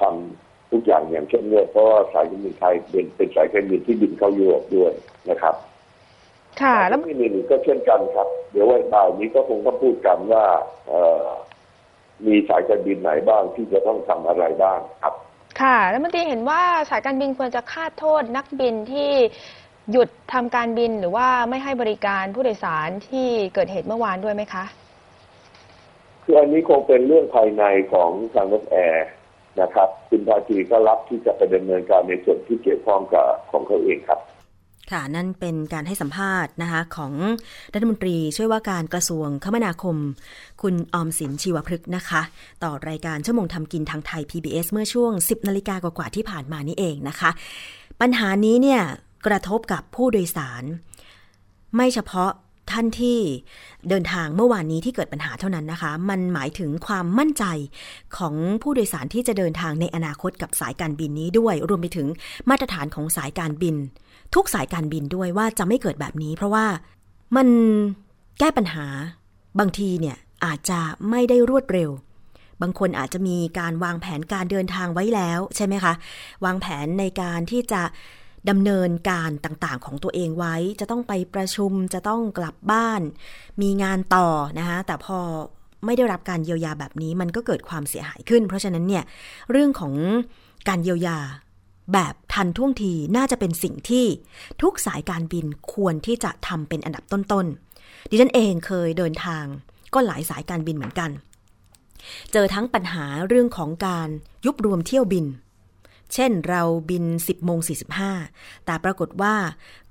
[0.00, 4.92] ทำทุกอย่างอย่างเข้มงวดเพราะว่าสายการบินไทยเป็นเป็นสายการบินที่บินเข้ายุโรปด้วย
[5.30, 5.54] นะครับ
[6.62, 10.44] ค่ะ แล้แล้ววมีหนึ่งก็เช่นกันครับ เดี๋ยววันบ่ายนี้ก็คงต้องพูดกันว่า
[10.88, 11.28] เอ่อ
[12.26, 15.14] มีสายการบินไหนบ้างที่จะต้องทำอะไรบ้างครับ
[15.60, 19.10] ค่ะแล้วมนตรีเห็นว่าสายการบินควรจะคาดโทษนักบินที่
[19.92, 24.64] หยุดทำการบินหรือว่าไม่ให้บริการผู้โดยสารที่เกิดเหตุเมื่อวานด้วยไหมคะ
[26.30, 29.06] คืออันนี้คงเป็นเรื่องภายในของทางรถแอร์
[29.60, 34.20] นะครับคุณภาทีก็รับที่จะไปดำเนินการในส่วนที่เกี่ยวข้องกับของเขาเองครับ
[34.90, 37.12] ค่ะ นั่นเป็นการให้สัมภาษณ์นะคะของ
[37.74, 39.96] รัฐมนตรีช่วยว่าการกระทรวงคมนาคม
[40.62, 42.22] คุณออมสินชีวพฤกษ์นะคะ
[42.64, 47.30] ต่อรายการชั่วโมงทำกินทางไทย PBS เมื่อช่วง 10นาฬิกากว่าๆที่ผ่านมานี่เองนะคะ
[48.00, 48.82] ปัญหานี้เนี่ย
[49.26, 50.64] กระทบกับผู้โดยสาร
[51.76, 52.30] ไม่เฉพาะ
[52.72, 53.18] ท่านที่
[53.88, 57.44] เดินทางเมื่อวานนี้ที่เกิดปัญหาเท่านั้นนะคะ มันหมายถึงความมั่นใจ
[58.16, 62.06] ของผู้โดยสารที่จะเดินทางในอนาคตกับสายการบินนี้ด้วย รวมไปถึง
[62.50, 63.76] มาตรฐานของสายการบิน
[64.34, 66.66] ทุกสายการบินด้วยว่าจะไม่เกิดแบบนี้ เพราะว่า
[67.36, 67.48] มัน
[68.38, 68.86] แก้ปัญหา
[69.58, 71.90] บางทีเนี่ยอาจจะไม่ได้รวดเร็ว
[72.62, 75.92] บางคนอาจจะมีการวางแผนการเดินทางไว้แล้วใช่ไหมคะ
[76.44, 77.82] วางแผนในการที่จะ
[78.50, 83.02] ดำเนินการต่างๆของตัวเองไว้ จะต้องไปประชุมจะต้องกลับบ้าน
[83.62, 85.18] มีงานต่อนะคะแต่พอ
[85.84, 89.04] ไม่ได้รับการเยียวยาแบบนี้มันก็เกิดความเสียหายขึ้น เพราะฉะนั้นเนี่ย
[89.50, 89.94] เรื่องของ
[90.68, 91.18] การเยียวยา
[91.92, 94.06] แบบทันท่วงทีน่าจะเป็นสิ่งที่
[94.62, 99.44] ทุกสายการบินควรที่จะทำเป็นอันดับต้นๆดิฉันเองเคยเดินทาง
[99.94, 101.10] ก็หลายสายการบินเหมือนกัน
[102.32, 104.08] เจอทั้งปัญหาเรื่องของการ
[104.46, 105.24] ยุบรวมเที่ยวบิน
[106.14, 107.58] เช่นเราบิน 10โมง
[108.12, 109.34] 45 แต่ปรากฏว่า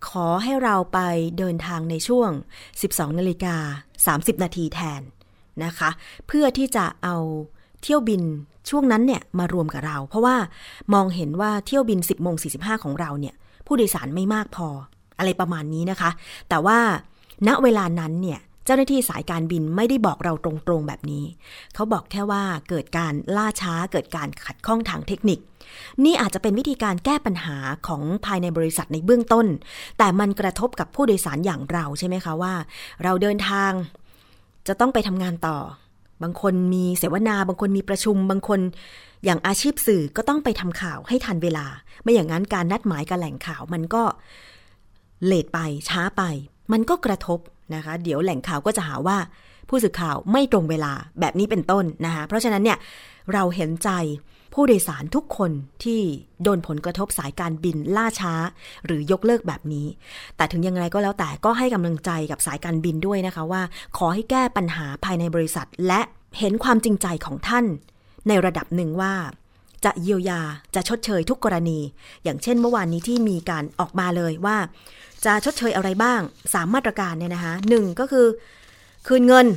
[0.08, 1.00] ขอให้เราไป
[1.38, 2.30] เดินทางในช่วง
[2.74, 3.56] 12นาฬิกา
[4.26, 5.02] 30 นาทีแทน
[5.64, 5.90] นะคะ
[6.28, 7.18] เพื่อที่จะเอา
[7.82, 8.24] เที่ยวบิน
[8.70, 10.36] ช่วงนั้นเนี่ยมารวมกับเรา เพราะว่า
[10.94, 14.68] มองเห็นว่าเที่ยวบิน 10โมง45 ของเราเนี่ยผู้โดยสารไม่มากพอ
[15.18, 16.10] อะไรประมาณนี้นะคะ
[16.50, 16.80] แต่ว่า
[17.48, 21.26] ณเวลานั้นเนี่ย เจ้าหน้าที่สายการบินไม่ได้บอกเราตรงๆแบบนี้
[21.76, 25.40] เขาบอกแค่ว่าเกิดการล่าช้าเกิดการขัดข้องทางเทคนิค
[26.04, 29.48] นี่อาจจะเป็นวิธีการแก้ปัญหาของภายในบริษัทในเบื้องต้น
[29.98, 32.54] แต่มันกระทบกับผู้โดยสารอย่างเราใช่ไหมคะว่า
[33.04, 33.72] เราเดินทาง
[34.68, 35.58] จะต้องไปทำงานต่อ
[36.24, 38.60] บางคนมีเสวนา บางคนมีประชุม บางคน
[39.26, 41.66] อย่างอาชีพสื่อก็ต้องไปทำข่าวให้ทันเวลา
[42.04, 44.04] ไม่อย่างนั้นการนัดหมายกับแหล่งข่าวมันก็
[45.26, 46.22] เลทไปช้าไป
[46.72, 47.40] มันก็กระทบ
[47.76, 49.18] นะคะ เดี๋ยวแหล่งข่าวก็จะหาว่า
[49.70, 52.78] ผู้สื่อข่าวไม่ตรงเวลาแบบนี้เป็นต้นนะคะ เพราะฉะนั้นเนี่ย
[53.34, 53.90] เราเห็นใจ
[54.54, 55.52] ผู้โดยสารทุกคน
[55.84, 56.02] ที่
[56.44, 58.34] โดนผลกระทบสายการบินล่าช้า
[58.86, 59.88] หรือยกเลิกแบบนี้
[60.38, 63.62] แต่ถึงยังไงก็แล้วแต่ก็ให้กำลังใจกับสายการบินด้วยนะคะว่า
[63.98, 66.02] ขอให้แก้ปัญหาภายในบริษัท และ
[66.40, 67.66] เห็นความจริงใจของท่าน
[68.28, 69.14] ในระดับหนึ่งว่า
[69.86, 70.42] จะเยียวยา
[70.76, 71.80] จะชดเชยทุกกรณี
[72.24, 74.58] อย่างเช่นเมื่อวานนี้ที่มีการออกมาเลยว่า
[75.28, 76.22] จะชดเชยอะไรบ้าง
[76.54, 78.28] สามมาตรการเนี่ยนะคะหนึ่งก็คือ
[79.08, 79.48] คืนเงิน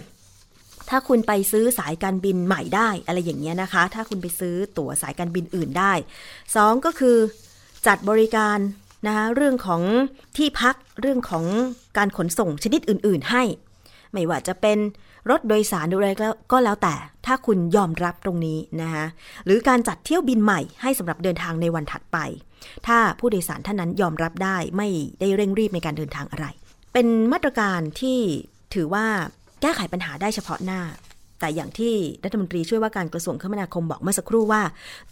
[0.89, 5.93] ถ้าคุณไปซื้อสายการบินใหม่ได้อะไรอย่างเงี้ยนะคะ ถ้าคุณไปซื้อตั๋วสายการบินอื่นได้
[6.57, 7.17] สองก็คือ
[7.87, 8.59] จัดบริการ
[9.07, 9.83] นะคะเรื่องของ
[10.37, 11.45] ที่พักเรื่องของ
[11.99, 13.43] การขนส่งชนิดอื่น ๆ ให้
[14.13, 14.79] ไม่ว่าจะเป็น
[15.31, 16.11] รถโดยสารหรืออะไร
[16.53, 16.95] ก็แล้วแต่
[17.27, 19.05] ถ้าคุณยอมรับตรงนี้นะคะ
[19.45, 22.19] หรือการจัดเที่ยวบินใหม่ให้สำหรับเดินทางในวันถัดไป
[22.87, 24.89] ถ้าผู้โดยสารท่านนั้นยอมรับได้ไม่
[25.21, 26.47] ได้เร่งรีบในการเดินทางอะไร
[26.93, 28.19] เป็นมาตรการที่
[28.75, 29.07] ถือว่า
[29.61, 30.81] แก้ไขปัญหาได้เฉพาะหน้า
[31.41, 34.63] แต่อย่างที่รัฐมนตรีช่วยว่าการกระทรวงคมนาคมบอกเมื่อสักครู่ว่า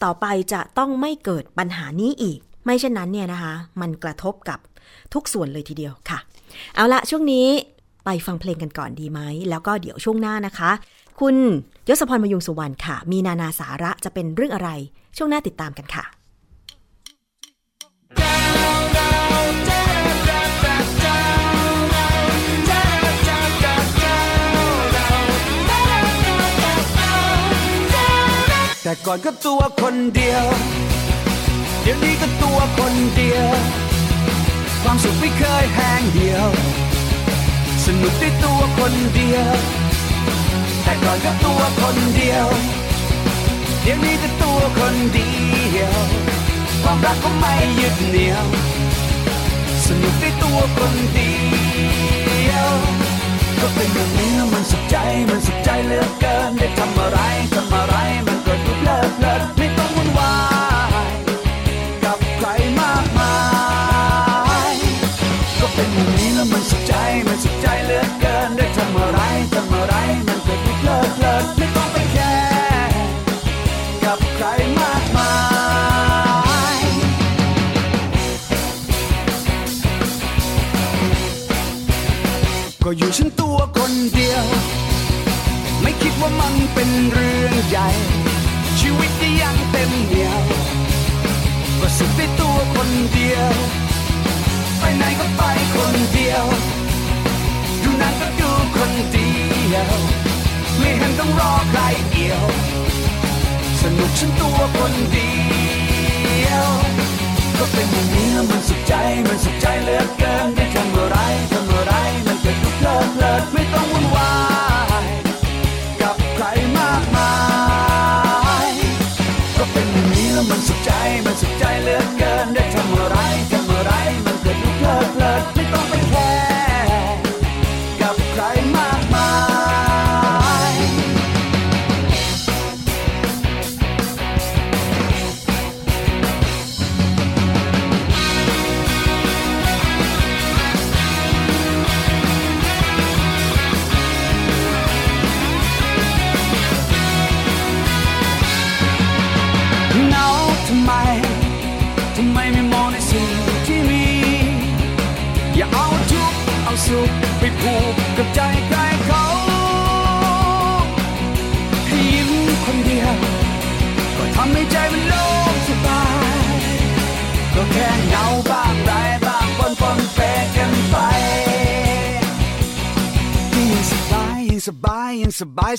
[0.05, 4.59] ต่อไปจะต้องไม่เกิดปัญหานี้อีก ไม่เช่นนั้นเนี่ยนะคะ มันกระทบกับ
[5.14, 6.18] ทุกส่วนเลยทีเดียวค่ะ
[6.75, 7.47] เอาละช่วงนี้
[8.11, 10.71] ไปฟังเพลงกันก่อนดีไหม แล้วก็เดี๋ยวช่วงหน้านะคะ
[11.21, 11.37] คุณ
[11.88, 14.71] ยศพรมยุงสุวรรณค่ะ มีนานาสาระจะเป็นเรื่องอะไร
[15.16, 16.05] ช่วงหน้าติดตามกันค่ะ
[28.83, 30.44] แต่ก่อนก็ตัวคนเดียว
[31.83, 33.49] เดี๋ยวนี้ก็ตัวคนเดียว
[34.83, 36.49] ความสุขไม่เคยแห้งเดียว
[38.02, 39.54] นุกด้วยตัวคนเดียว
[40.82, 42.46] แต่ก่อนก็ตัวคนเดียว
[43.82, 45.30] เดี๋ยวนี้ก็ตัวคนเดี
[45.78, 45.94] ยว
[46.82, 48.46] ความรักก็ไม่ยึดเหนี่ยว
[49.84, 51.32] สนุกได้ตัวคนเดี
[52.50, 52.70] ยว
[53.61, 54.96] ก็เป็นอย่างนี้มันสุขใจ
[55.28, 57.18] มันสุขใจเหลือเกิน ได้ทำอะไร
[57.54, 57.94] ทำอะไร
[58.26, 59.78] มันก็ดูเพลิดเพลิน
[82.90, 84.46] ก็อยู่ฉันตัวคนเดียว
[85.83, 87.88] ไม่คิดว่ามันเป็นเรื่องใหญ่
[88.81, 90.42] ชีวิตก็ยังเต็มเหนียว
[91.81, 93.53] ก็สุขได้ตัวคนเดียว
[94.79, 95.42] ไปไหนก็ไป
[95.77, 96.44] คนเดียว
[97.83, 99.31] ดูนังก็ดูคนเดี
[99.74, 99.90] ยว
[100.79, 102.44] ไม่เห็นต้องรอใครเกี่ยว
[103.81, 105.33] สนุกฉันตัวคนเดี
[106.48, 106.66] ยว
[107.59, 108.92] ก็เป็นอย่างนี้แล้วมันสุขใจ
[109.27, 111.08] มันสุขใจเหลือเกินได้ทำอ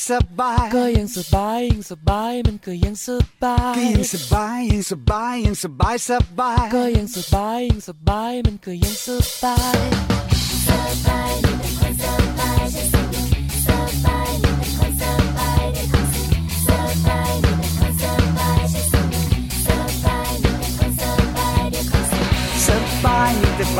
[0.09, 3.07] สบายสบาย ก็ยังสบายยังสบายมันก็ยังส
[3.41, 9.07] บายก็ยิ่งสบายยิ่งสบายยิ่งสบายสบายก็ยังสบายยังสบายมันก็ยังส
[9.41, 9.77] บาย
[10.67, 11.88] ส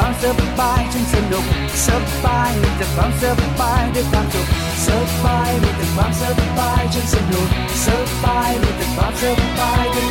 [0.02, 0.26] ความส
[0.60, 1.46] บายฉันสนุก
[1.86, 1.88] ส
[2.24, 3.24] บายมีแต่ความส
[3.60, 4.48] บายด้วยความสุข
[4.86, 4.88] ส
[5.24, 6.24] บายมีแต่ความส
[6.58, 7.50] บายฉันสนุก
[7.86, 7.88] ส
[8.24, 9.24] บายมีแต่ความส
[9.60, 10.09] บายด้วย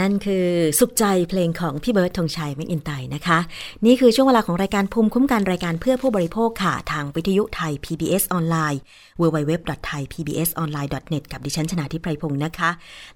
[0.00, 0.46] นั่นคือ
[0.78, 3.38] สุขใจเพลงของพี่เบิร์ดธงชัยแมกอินไตนะคะ
[3.86, 8.80] นี่คือช่วงเวลาของรายการภูมิคุ้มกันรายการเพื่อผู้บริโภคค่ะ ทางวิทยุไทย PBS ออนไลน์
[9.20, 12.70] www.thaipbsonline.net กับดิฉันชนะทิพไพรพงศ์นะคะ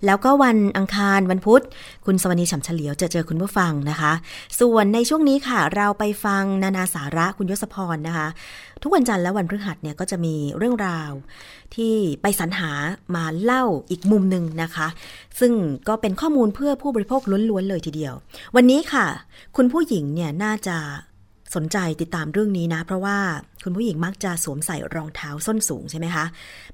[0.06, 1.62] แล้วก็วันอังคารวันพุธ
[2.06, 4.12] คุณสวนีฉ่ำเฉลียวจะเจอคุณผู้ฟังนะคะ
[4.60, 8.28] ส่วนในช่วงนี้ค่ะ เราไปฟังนานาสาระคุณยศพรนะคะ
[8.82, 11.10] ทุกวันจันทร์และวันพฤหัสเนี่ยก็จะมีเรื่องราว
[11.74, 12.72] ที่ไปสรรหา
[13.14, 14.88] มาเล่าอีกมุมหนึ่งนะคะ
[15.40, 15.52] ซึ่ง
[15.88, 18.14] ก็เป็นข้อมูลเพื่อผู้บริโภคล้วนๆเลยทีเดียว
[18.56, 19.06] วันนี้ค่ะ
[19.56, 20.76] คุณผู้หญิงเนี่ยน่าจะ
[21.54, 23.18] สนใจติดตามเรื่องนี้นะ เพราะว่า
[23.64, 26.24] คุณผู้หญิงมักจะสวมใส่รองเท้าส้นสูงใช่ไหมคะ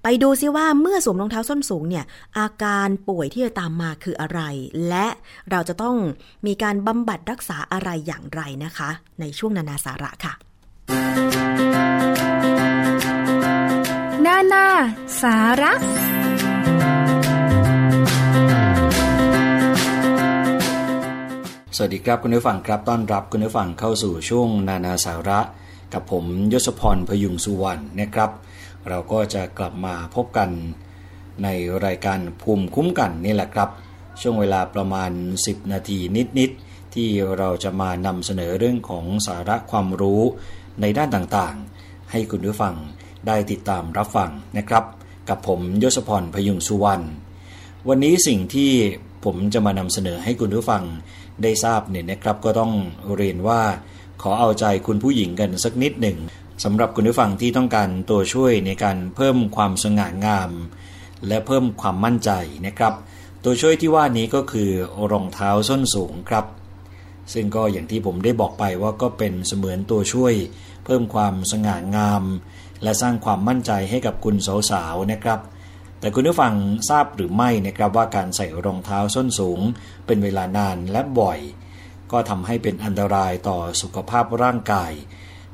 [0.03, 2.05] ไปดูซิว่าเมื่อสวมรองเท้าส้นสูงเนี่ย
[2.39, 4.41] อาการป่วยที่จะตามมาคืออะไร
[4.89, 5.07] และ
[5.51, 5.97] เราจะต้อง
[6.47, 8.91] มีการบำบัดรักษาอะไรอย่างไรนะคะ
[9.21, 11.88] ในช่วงนานาสาระค่ะ
[14.29, 14.67] นานา
[15.23, 15.73] สาระ
[21.77, 25.41] สวัสดีครับคุณผู้ฟังครับต้อนรับคุณผู้ฟังเข้าสู่ช่วงนานาสาระ
[25.93, 28.31] กับผมยศพรพยุงสุวรรณนะครับ
[28.89, 30.51] เราก็จะกลับมาพบกัน
[31.43, 31.49] ใน
[31.85, 33.69] รายการภูมิคุ้มกันนี่แหละครับ
[34.21, 35.11] ช่วงเวลาประมาณ
[35.45, 35.99] 10 นาที
[36.39, 40.23] นิดๆที่เราจะมานำเสนอเรื่องของสาระความรู้
[40.81, 42.77] ในด้านต่างๆ ให้คุณผู้ฟัง
[43.27, 44.85] ได้ติดตามรับฟังนะครับ
[45.29, 47.05] กับผมยศพรพยุงสุวรรณ
[47.89, 48.71] วันนี้สิ่งที่
[49.25, 50.83] ผมจะมานำเสนอให้คุณผู้ฟัง
[51.43, 52.73] ได้ทราบเนี่ยนะครับ ก็ต้อง
[53.17, 53.61] เรียนว่า
[54.23, 56.19] ขอเอาใจคุณผู้หญิงกันสักนิดหนึ่ง
[56.65, 60.51] สำหรับคุณผู้ฟังที่ต้องการตัวช่วยในการเพิ่มความสง่างาม
[61.29, 62.31] และเพิ่มความมั่นใจ
[62.67, 62.95] นะครับ
[63.45, 64.71] ตัวช่วยที่ว่านี้ก็คือ
[65.13, 66.47] รองเท้าส้นสูงครับ
[67.33, 70.35] ซึ่งก็อย่างที่ผมได้บอกไปว่าก็เป็นเสมือนตัวช่วย
[70.85, 72.23] เพิ่มความสง่างาม
[72.83, 74.37] และสร้างความมั่นใจให้กับคุณ
[74.71, 75.41] สาวๆนะครับ
[76.01, 76.55] แต่คุณผู้ฟัง
[76.89, 79.61] ทราบหรือไม่นะครับว่าการใส่รองเท้าส้นสูง
[80.07, 81.39] เป็นเวลานานและบ่อย
[82.13, 84.93] ก็ทำให้เป็นอันตรายต่อสุขภาพร่างกาย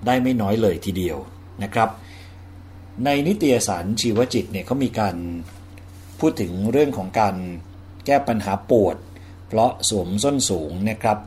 [0.06, 1.18] ได้ไม่น้อยเลยทีเดียว
[1.62, 1.88] นะครับ
[3.04, 5.16] ในนิตยสารชีวจิตเนี่ยเขามีการ
[6.20, 7.34] พูดถึงเรื่องของการ
[8.06, 8.96] แก้ปัญหาปวด
[9.48, 11.18] เพราะสวมส้นสูงนะครับ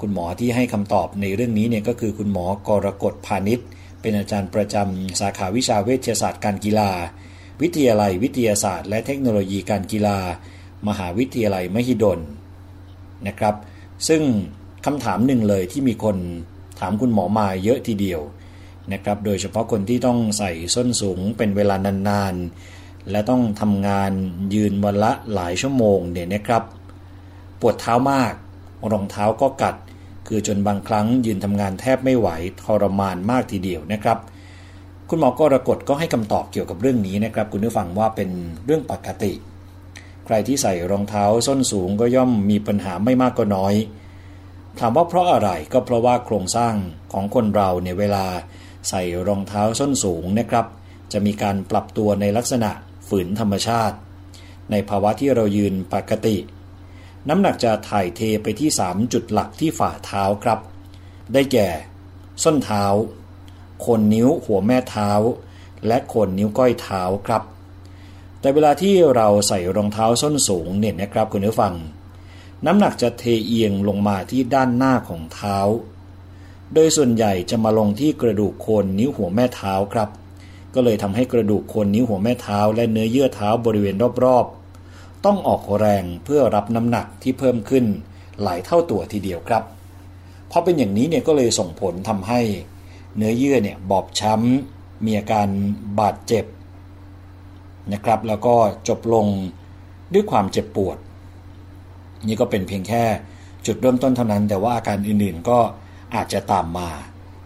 [0.00, 3.66] คุณหมอที่ให้คำตอบในเรื่องนี้เนี่ยก็คือคุณหมอกรกฎพาณิชย์
[4.00, 6.90] เป็นอาจารย์ประจำสาขาวิชาเวชศาสตร์การกีฬา
[7.62, 10.18] วิทยาลัยวิทยาศาสตร์ และเทคโนโลยีการกีฬา
[10.88, 12.20] มหาวิทยาลัยมหิดล
[13.26, 13.54] นะครับ
[14.08, 14.22] ซึ่ง
[14.86, 16.16] คำถามหนึ่งเลยที่มีคน
[16.80, 18.20] ถามคุณหมอมาเยอะทีเดียว
[18.92, 21.76] นะครับ โดยเฉพาะคนที่ต้องใส่ส้นสูงเป็นเวลา
[22.08, 24.12] นานๆ และต้องทำงาน
[24.54, 26.62] ยืนวันละหลายชั่วโมงเนี่ยนะครับ
[27.60, 28.34] ปวดเท้ามาก
[28.92, 29.76] รองเท้าก็กัด
[30.28, 32.28] คือจนบางครั้งยืนทำงานแทบไม่ไหว
[32.62, 34.18] ทรมานมากทีเดียวนะครับ
[35.08, 38.30] คุณหมอกรกฎก็ให้คำตอบเกี่ยวกับเรื่องนี้นะครับ คุณผู้ฟังว่าเป็น
[38.64, 39.32] เรื่องปกติ
[40.26, 43.74] ใครที่ใส่รองเท้าส้นสูงก็ย่อมมีปัญหาไม่มากก็น้อย
[44.78, 46.74] ถามว่าเพราะอะไรก็เพราะว่าโครงสร้าง
[47.12, 48.26] ของคนเราในเวลา
[48.88, 50.66] ใส่รองเท้าส้นสูงนะครับ
[51.12, 52.70] จะมีการปรับตัวในลักษณะ
[53.08, 53.96] ฝืนธรรมชาติ
[54.70, 56.36] ในภาวะที่เรายืนปกติ
[57.28, 60.58] น้ำหนักจะถ่ายเทไปที่ 3 จุดหลักที่ฝ่าเท้าครับ
[61.32, 61.68] ได้แก่
[62.44, 62.84] ส้นเท้า
[63.80, 65.10] โคนนิ้วหัวแม่เท้า
[65.86, 67.42] และโคนนิ้วก้อยเท้าครับ
[68.40, 71.74] แต่เวลาที่เราใส่รองเท้าส้นสูงเนี่ยนะครับคุณผู้ฟัง
[72.66, 75.58] น้ำหนักจะเทเอียงลงมาที่ด้านหน้าของเท้า
[76.74, 80.08] โดยส่วนใหญ่จะมาลงที่กระดูกโคนนิ้วหัวแม่เท้าครับ
[80.74, 84.57] ก็เลยทำให้กระดูกโคนนิ้วหัวแม่เท้า และเนื้อเยื่อเท้าบริเวณรอบๆ
[85.24, 87.84] ต้องออกแรงเพื่อรับน้ำหนักที่เพิ่มขึ้น
[88.42, 89.62] หลายเท่าตัวทีเดียวครับ
[90.50, 92.40] พอเป็นอย่างนี้เนี่ยก็เลยส่งผลทำให้
[93.16, 95.48] เนื้อเยื่อเนี่ยบอบช้ำมีอาการ
[96.00, 96.44] บาดเจ็บ
[97.92, 98.54] นะครับ แล้วก็
[98.88, 99.26] จบลง
[100.12, 100.96] ด้วยความเจ็บปวด
[102.26, 103.04] นี่ก็เป็นเพียงแค่
[103.66, 105.58] จุดเริ่มต้นเท่านั้น แต่ว่าอาการอื่นๆก็
[106.14, 106.88] อาจจะตามมา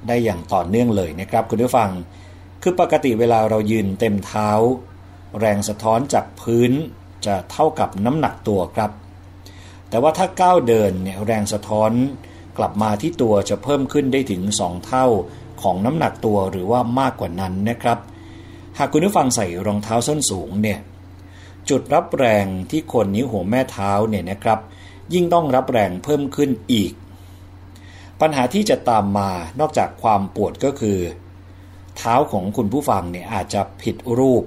[0.08, 1.90] ได้อย่างต่อเนื่องเลยนะครับ คุณผู้ฟัง
[2.62, 4.50] คือปกติเวลาเรายืนเต็มเท้า
[5.38, 6.72] แรงสะท้อนจากพื้น
[7.26, 8.90] จะเท่ากับน้ำหนักตัวครับ
[9.88, 11.90] แต่ว่าถ้าก้าวเดินเนี่ยแรงสะท้อน
[12.58, 15.06] กลับมาที่ตัวจะเพิ่มขึ้นได้ถึง 2 เท่า
[15.62, 17.98] ของน้ำหนักตัวหรือว่ามากกว่านั้นนะครับ
[18.78, 20.78] หากคุณผู้ฟังใส่รองเท้าส้นสูงเนี่ย
[21.68, 24.58] จุดรับแรงที่คนนิ้วหัวแม่เท้าเนี่ยนะครับ
[25.14, 26.92] ยิ่งต้องรับแรงเพิ่มขึ้นอีก
[28.20, 30.98] ปัญหาที่จะตามมานอกจากความปวดก็คือ
[31.96, 34.44] เท้าของคุณผู้ฟังเนี่ยอาจจะผิดรูป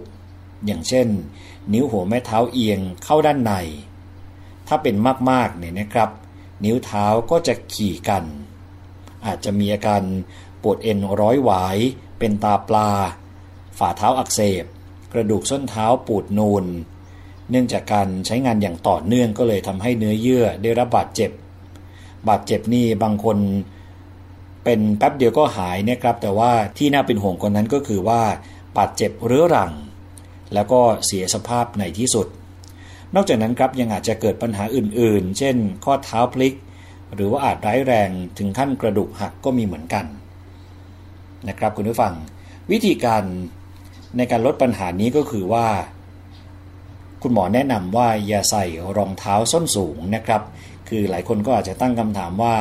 [0.66, 1.08] อย่างเช่น
[1.74, 3.54] นิ้วหัวแม่เท้าเอียงเข้าด้านใน
[4.68, 4.96] ถ้าเป็น
[5.30, 6.10] มากๆเนี่ยนะครับ
[6.64, 8.24] นิ้วเท้าก็จะขี่กัน
[9.26, 10.04] อาจจะมีอาการ
[10.62, 11.78] ปวดเอ็นร้อยหวาย
[12.20, 12.90] เป็นตาปลา
[13.78, 14.66] ฝ่าเท้าอักเสบ
[15.14, 16.66] กระดูกส้นเท้าปูดนูน
[17.50, 21.32] เนื่องจากการใช้งานอย่างต่อเนื่องก็เลยทำให้เนื้อเยื่อได้รับบาดเจ็บ
[22.30, 23.38] บาดเจ็บนี่บางคน
[24.64, 28.22] เป็นแป๊บเดียวก็หายนะครับ แต่ว่าที่น่าเป็นห่วงคนนั้นก็คือว่า
[28.78, 29.72] บาดเจ็บเรื้อรัง
[30.54, 32.28] แล้วก็เสียสภาพในที่สุด
[33.16, 36.56] นอกจากนั้นครับยังอาจจะเกิดปัญหาอื่นๆ เช่น ข้อเท้าพลิก
[37.16, 40.06] หรือว่าอาจร้ายแรงถึงขั้นกระดูกหักก็มีเหมือนกัน
[41.48, 42.14] นะครับคุณผู้ฟัง
[42.72, 43.24] วิธีการ
[44.18, 45.68] ในการลดปัญหานี้ก็คือว่า
[47.22, 48.66] คุณหมอแนะนำว่าอย่าใส่
[48.98, 50.42] รองเท้าส้นสูงนะครับ
[50.90, 52.56] คือหลายคนก็อาจจะตั้งคำถามว่า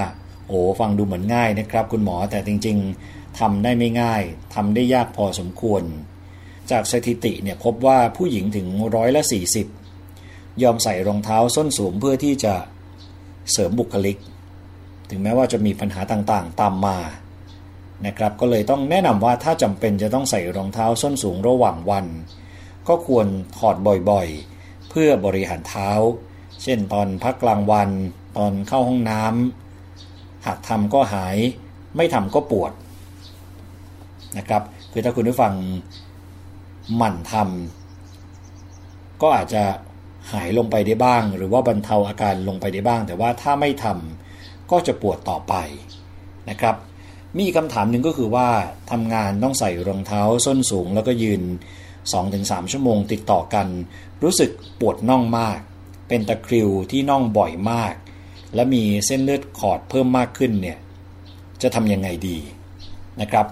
[0.48, 2.76] โอ้ฟังดูเหมือนง่ายนะครับ คุณหมอแต่จริง
[3.08, 4.22] ๆทำได้ไม่ง่าย
[4.54, 5.82] ทำได้ยากพอสมควร
[6.70, 9.22] จากสถิติเนี่ยพบว่าผู้หญิงถึงร้อยละ
[9.92, 12.54] 40 ยอมใส่รองเท้าส้นสูงเพื่อที่จะ
[13.52, 14.16] เสริมบุคลิก
[15.10, 16.98] ถึงแม้ว่าจะมีปัญหาต่างๆ ตามมา
[18.06, 22.06] นะครับก็เลยต้องแนะนำว่าถ้าจำเป็นจะต้องใส่รองเท้าส้นสูงระหว่างวัน
[22.88, 23.26] ก็ควร
[23.58, 23.76] ถอด
[24.10, 25.90] บ่อยๆ เพื่อบริหารเท้า
[26.62, 27.90] เช่นตอนพักกลางวัน
[28.36, 31.36] ตอนเข้าห้องน้ำหากทำก็หาย
[31.96, 32.72] ไม่ทำก็ปวด
[34.38, 34.62] นะครับ
[34.92, 35.54] คือถ้าคุณผู้ฟัง
[36.96, 39.62] หมั่นทำก็อาจจะ
[40.32, 45.54] หายลงไปได้บ้าง หรือว่าบรรเทาอาการลงไปได้บ้าง แต่ว่าถ้าไม่ทำก็จะปวดต่อไป
[46.50, 46.76] นะครับ
[47.38, 48.48] มีคำถามหนึ่งก็คือว่า
[48.90, 51.42] ทำงานต้องใส่รองเท้าส้นสูง แล้วก็ยืน
[52.06, 53.66] 2-3 ชั่วโมงติดต่อกัน
[54.22, 55.58] รู้สึกปวดน่องมาก
[56.08, 57.94] เป็นตะคริวที่น่องบ่อยมาก
[58.54, 60.78] และมีเส้นเลือดขอดเพิ่มมากขึ้นเนี่ย
[61.62, 62.38] จะทำยังไงดี
[63.20, 63.46] นะครับ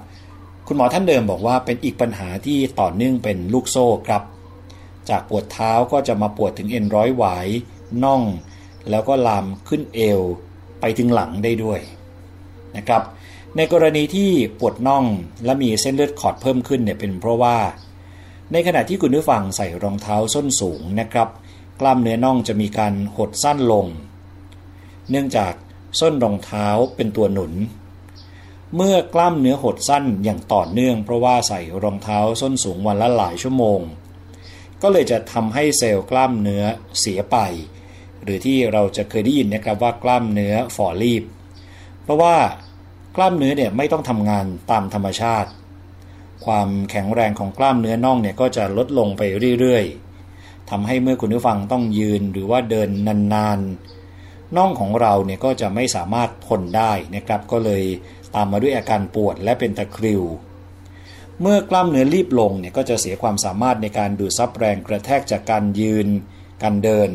[0.67, 4.23] คุณหมอท่านเดิมบอกว่าเป็นอีกปัญหาที่ต่อเนื่องเป็นลูกโซ่ครับ
[5.09, 7.49] จากปวดเท้าก็จะมาปวดถึงเอ็นร้อยหวาย
[8.05, 8.23] น่อง
[8.91, 10.21] แล้วก็ลามขึ้นเอว
[10.81, 11.81] ไปถึงหลังได้ด้วย
[12.77, 13.03] นะครับ
[13.57, 15.05] ในกรณีที่ปวดน่อง
[15.45, 17.57] และมีเส้นเลือดขอดเพิ่มขึ้นเนี่ยเป็นเพราะว่า
[18.53, 21.29] ในขณะที่คุณผู้ฟังใส่รองเท้าส้นสูงนะครับ
[21.81, 23.87] กล้ามเนื้อน่องจะมีการหดสั้นลง
[25.11, 25.53] เนื่องจาก
[26.01, 27.53] ส้นรองเท้าเป็นตัวหนุน
[28.77, 33.81] เมื่อกล้ามเนื้อหดสั้นอย่างต่อเนื่อง เพราะว่าใส่รองเท้าส้นสูงวันละหลายชั่วโมง
[34.83, 36.65] ก็เลยจะทำให้เซลล์กล้ามเนื้อ
[37.01, 37.37] เสียไป
[38.23, 41.23] หรือที่เราจะเคยได้ยินนะครับว่ากล้ามเนื้อฝ่อรีบ
[42.03, 42.37] เพราะว่า
[43.17, 45.51] กล้ามเนื้อเนี่ยไม่ต้องทำงานตามธรรมชาติ
[46.45, 49.23] ความแข็งแรงของกล้ามเนื้อน่องเนี่ยก็จะลดลงไป
[49.61, 57.83] เรื่อยๆทำให้เมื่อคุณผู้ฟังต้องยืนหรือว่าเดินนานๆน่องของเราเนี่ยก็จะไม่สามารถทนได้นะครับก็เลย
[58.35, 60.23] ตามมาด้วยอาการปวดและเป็นตะคริว
[61.41, 66.07] เมื่อกล้ามเนื้อรีบลงเนี่ยก็จะเสียความสามารถในการดูดซับแรงกระแทกจากการยืน
[66.63, 67.11] การเดิน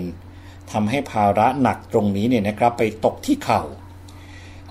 [0.71, 3.61] ทำให้ภาระหนักตรงนี้เนี่ยนะครับไปตกที่เข่า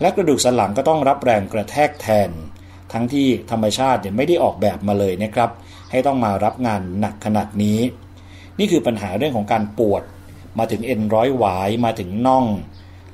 [0.00, 2.30] และกระดูกสันหลังก็ต้องรับแรงกระแทกแทน
[2.92, 5.50] ทั้งที่ธรรมชาติเนี่ยไม่ได้ออกแบบมาเลยนะครับ
[5.90, 7.80] ให้ต้องมารับงานหนักขนาดนี้
[8.58, 10.02] นี่คือปัญหาเรื่องของการปวด
[10.58, 12.46] มาถึงเอ็นร้อยหวายมาถึงน่อง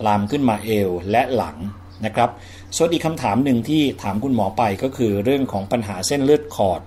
[0.07, 1.57] ลามขึ้นมาเอวและหลัง
[2.05, 2.30] นะครับ
[2.76, 6.80] ส่วนอีกคำถามหนึ่งที่ถามคุณหมอไปก็คือเรื่องของปัญหาเส้นเลือดขอด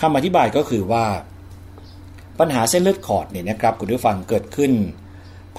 [0.00, 1.06] คำอธิบายก็คือว่า
[2.38, 4.72] ปัญหาเส้นเลือดขอดเนี่ยนะครับคุณผู้ฟังเกิดขึ้น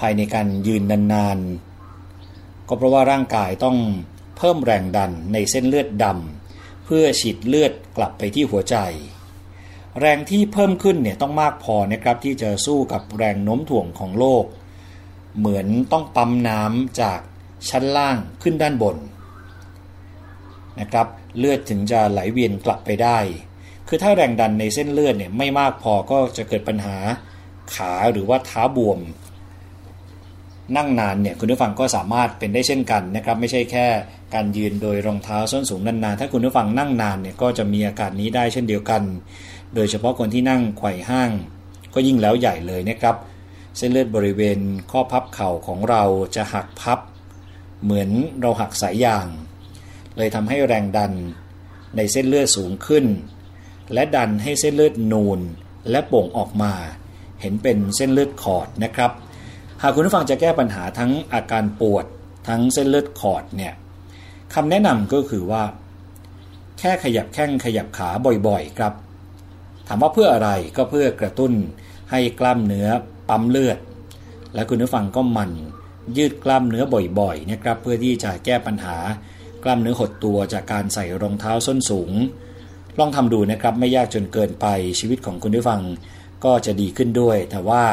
[0.00, 3.76] ภายในการยืนนานๆ ก็เพราะว่าร่างกายต้อง
[4.36, 8.76] เพิ่มแรงดันในเส้นเลือดดำเพื่อฉีดเลือดกลับไปที่หัวใจ
[10.00, 14.44] แรงที่เพิ่มขึ้นเนี่ยต้องมากพอนะครับที่จะสู้กับแรงโน้มถ่วงของโลก
[15.38, 17.20] เหมือนต้องปั๊มน้ำจาก
[17.70, 18.96] ชั้นล่างขึ้นด้านบน
[20.80, 21.06] นะครับ
[21.38, 23.18] เลือดถึงจะไหลเวียนกลับไปได้
[23.88, 26.96] คือถ้าแรงดันในเส้นเลือดเนี่ยไม่มากพอก็จะเกิดปัญหา
[27.74, 28.98] ขาหรือว่าเท้าบวม
[30.76, 33.86] นั่งนานเนี่ยคุณผู้ฟังก็สามารถเป็นได้เช่นกันนะครับไม่ใช่แค่
[34.34, 39.02] การยืนโดยรองเท้าส้นสูงนานๆถ้าคุณผู้ฟังนั่งนานเนี่ยก็จะมีอาการนี้ได้เช่นเดียวกัน
[39.74, 41.30] โดยเฉพาะคนที่นั่งไขว่ห้าง
[41.94, 43.16] ก็ยิ่งแล้วใหญ่เลยนะครับ
[43.76, 44.58] เส้นเลือดบริเวณ
[44.90, 46.02] ข้อพับเข่าของเรา
[46.36, 46.98] จะหักพับ
[47.84, 48.10] เหมือน
[48.40, 49.26] เราหักสายยาง
[50.16, 51.12] เลยทำให้แรงดัน
[51.96, 53.04] ในเส้นเลือดสูงขึ้น
[53.92, 55.40] และดันให้เส้นเลือดนูน
[55.90, 56.72] และโป่งออกมา
[57.40, 59.10] เห็นเป็นเส้นเลือดขอดนะครับ
[59.82, 62.04] หากคุณผู้ฟังจะแก้ปัญหาทั้งอาการปวด
[62.48, 63.74] ทั้งเส้นเลือดขอดเนี่ย
[64.54, 65.62] คำแนะนำก็คือว่า
[66.78, 68.08] แค่ขยับแข้งขยับขา
[68.46, 68.92] บ่อยๆครับ
[69.86, 71.52] ถามว่าเพื่ออะไรก็เพื่อกระตุ้น
[72.10, 72.88] ให้กล้ามเนื้อ
[73.28, 73.78] ปั๊มเลือด
[74.54, 75.52] และคุณผู้ฟังก็มัน
[76.16, 76.84] ยืดกล้ามเนื้อ
[77.20, 78.96] บ่อยๆนะครับเพื่อที่จะแก้ปัญหา
[79.62, 82.12] กล้ามเนื้อหดตัวจากการใส่รองเท้าส้นสูง
[82.98, 84.66] ลองทำดูนะครับไม่ยากจนเกินไป
[85.00, 85.80] ชีวิตของคุณผู้ฟัง
[86.44, 87.84] ก็จะดีขึ้นด้วย แต่ว่า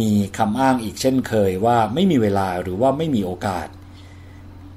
[0.00, 3.68] มีคำอ้างอีกเช่นเคยว่าไม่มีเวลาหรือว่าไม่มีโอกาส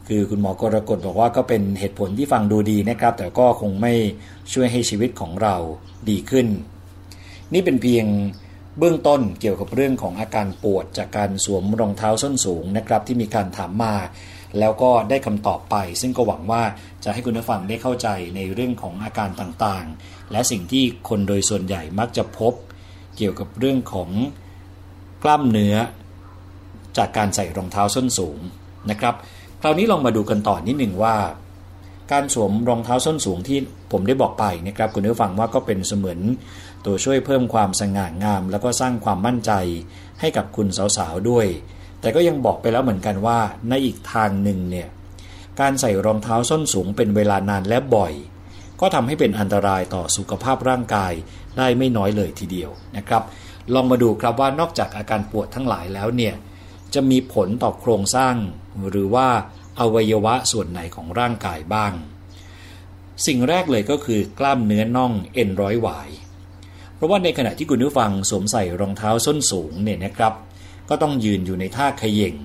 [0.07, 3.93] คือคุณหมอกรกฎบอกว่าก็เป็นเหตุผลที่ฟังดูดีนะครับ แต่ก็คงไม่
[4.53, 5.55] ช่วยให้ชีวิตของเรา
[6.09, 6.47] ดีขึ้น
[7.53, 8.05] นี่เป็นเพียง
[8.79, 13.95] เบื้องต้นเกี่ยวกับเรื่องของอาการปวดจากการสวมรองเท้าส้นสูงนะครับ ที่มีการถามมา
[14.59, 16.63] แล้วก็ได้คำตอบไป ซึ่งก็หวังว่า
[17.03, 22.53] จะให้คุณผู้ฟังได้เข้าใจในเรื่องของอาการต่างๆ และสิ่งที่คนโดยส่วนใหญ่มักจะพบ
[23.17, 24.09] เกี่ยวกับเรื่องของ
[25.23, 25.75] กล้ามเนื้อ
[26.97, 28.39] จากการใส่รองเท้าส้นสูง
[28.91, 29.15] นะครับ
[29.61, 31.15] คราวนี้ลองมาดูกันต่อนนิดหนึ่งว่า
[32.11, 33.57] การสวมรองเท้าส้นสูงที่
[33.91, 36.19] ผมได้บอกไปนะครับคุณผู้ฟังว่าก็เป็นเสมือน
[36.85, 39.51] ตัวช่วยเพิ่มความสง่างาม แล้วก็สร้างความมั่นใจ
[40.19, 40.67] ให้กับคุณ
[40.97, 41.47] สาวๆด้วย
[42.01, 44.87] แต่ก็ยังบอกไปแล้วเหมือนกันว่า ในอีกทางหนึ่งเนี่ย
[45.59, 48.13] การใส่รองเท้าส้นสูงเป็นเวลานานและบ่อย
[48.81, 51.13] ก็ทำให้เป็นอันตรายต่อสุขภาพร่างกาย
[51.57, 53.23] ได้ไม่น้อยเลยทีเดียวนะครับ
[53.73, 56.33] ลองมาดูครับว่านอกจากอาการปวดทั้งหลายแล้วเนี่ย
[56.93, 58.35] จะมีผลต่อโครงสร้าง
[58.89, 59.27] หรือว่า
[59.79, 61.93] อวัยวะส่วนไหนของร่างกายบ้าง
[63.25, 66.09] สิ่งแรกเลยก็คือกล้ามเนื้อน่องเอ็นร้อยหวาย
[66.95, 70.33] เพราะว่าในขณะที่คุณผู้ฟังสวมใส่รองเท้าส้นสูงเนี่ยนะครับ
[70.89, 72.35] ก็ต้องยืนอยู่ในท่าเขย่ง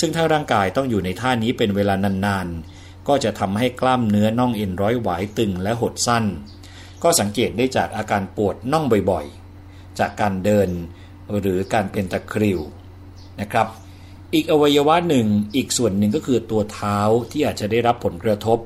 [0.00, 1.94] ซึ่งถ้าร่างกายต้องอยู่ในท่านี้เป็นเวลา
[2.26, 6.24] นานๆ ก็จะทำให้กล้ามเนื้อน่องเอ็นร้อยหวายตึงและหดสั้น
[7.02, 10.68] ก็สังเกตได้จากอาการปวดน่องบ่อยๆ จากการเดิน
[11.40, 12.60] หรือการเป็นตะคริว
[13.40, 13.66] นะครับ
[14.34, 15.26] อีกอวัยวะหนึ่ง
[15.56, 16.98] อีกส่วนหนึ่งก็คือตัวเท้า
[17.30, 18.58] ที่อาจจะได้รับผลกระทบ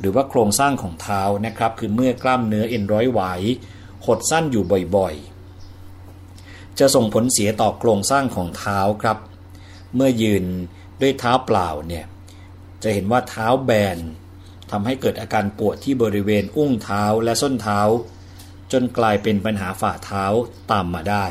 [0.00, 3.20] หรือว่าโครงสร้างของเท้านะครับ คือเมื่อกล้ามเนื้อเอ็นร้อยไหว
[4.06, 4.64] หดสั้นอยู่
[4.96, 9.18] บ่อยๆ จะส่งผลเสียต่อโครงสร้างของเท้าครับ
[9.94, 10.44] เมื่อยืน
[11.00, 12.04] ด้วยเท้าเปล่าเนี่ย
[12.82, 13.98] จะเห็นว่าเท้าแบน
[14.70, 17.80] ทำให้เกิดอาการปวดที่บริเวณอุ้งเท้าและส้นเท้า
[18.72, 20.24] จนกลายเป็นปัญหาฝ่าเท้า
[20.70, 21.26] ตามมาได้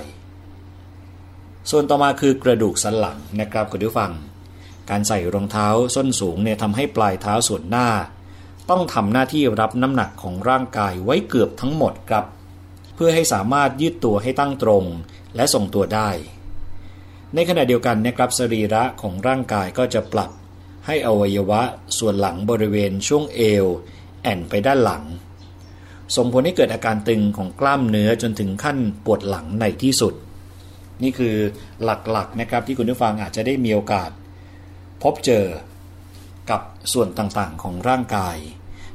[1.69, 4.11] ส่วนต่อมาคือกระดูกสันหลังนะครับคุณผู้ฟัง
[4.89, 7.87] การใส่รองเท้าส้นสูงเนี่ยทำให้ปลายเท้าส่วนหน้า
[8.69, 12.25] ต้องทำหน้าที่รับน้ำหนักของร่างกายไว้เกือบทั้งหมดครับ
[12.95, 14.85] เพื่อให้สามารถยืดตัวให้ตั้งตรง
[15.35, 16.09] และทรงตัวได้
[17.35, 20.31] ในขณะเดียวกันนะครับสรีระของร่างกายก็จะปรับ
[20.85, 21.61] ให้อวัยวะ
[21.99, 23.65] ส่วนหลังบริเวณช่วงเอว
[24.21, 25.03] แอนไปด้านหลัง
[26.15, 30.13] ส่งผลให้เกิดอาการตึงของกล้ามเนื้อจนถึงขั้นปวดหลังในที่สุด
[31.03, 31.35] นี่คือ
[31.83, 34.09] หลักๆนะครับที่คุณผู้ฟังอาจจะได้มีโอกาส
[35.03, 35.45] พบเจอ
[36.49, 36.61] กับ
[36.93, 38.37] ส่วนต่างๆของร่างกาย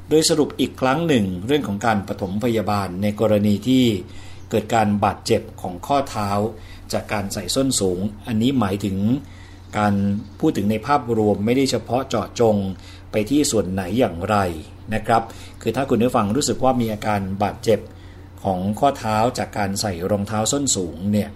[0.08, 3.84] โดยสรุปอีกครั้งหนึ่งเรื่องของการปฐมพยาบาลในกรณีที่
[4.50, 6.30] เกิดการบาดเจ็บของข้อเท้า
[6.92, 8.96] จากการใส่ส้นสูง อันนี้หมายถึง
[9.78, 9.94] การ
[10.40, 12.56] พูดถึงในภาพรวมไม่ได้เฉพาะเจาะจง
[13.10, 14.36] ไปที่ส่วนไหนอย่างไร
[14.94, 15.22] นะครับ
[15.62, 17.80] คือถ้าคุณผู้ฟังรู้สึกว่ามีอาการบาดเจ็บ
[18.44, 21.28] ของข้อเท้าจากการใส่รองเท้าส้นสูงเนี่ย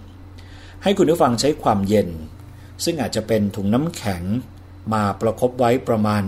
[0.83, 2.09] ให้คุณผู้ฟังใช้ความเย็น
[2.83, 4.23] ซึ่งอาจจะเป็นถุงน้ำแข็ง
[4.93, 6.23] มาประครบไว้ประมาณ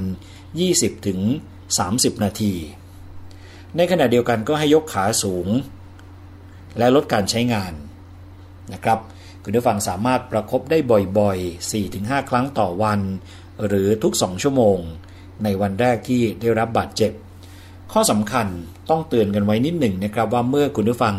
[0.52, 1.20] 20-30ถึง
[1.74, 2.54] 30 นาที
[3.78, 5.48] ในขณะเดียวกันก็ให้ยกขาสูง
[6.78, 7.74] และลดการใช้งาน
[8.74, 9.00] นะครับ
[9.44, 10.78] คุณผู้ฟังสามารถประครบได้
[11.20, 13.00] บ่อยๆ 4-5 ครั้งต่อวัน
[13.68, 14.78] หรือทุก 2 ชั่วโมง
[15.44, 17.12] ในวันแรกที่ได้รับบาดเจ็บ
[17.92, 18.48] ข้อสำคัญ
[18.90, 21.16] ต้องเตือนกันไว้นิดหนึ่งนะครับว่าเมื่อคุณผู้ฟัง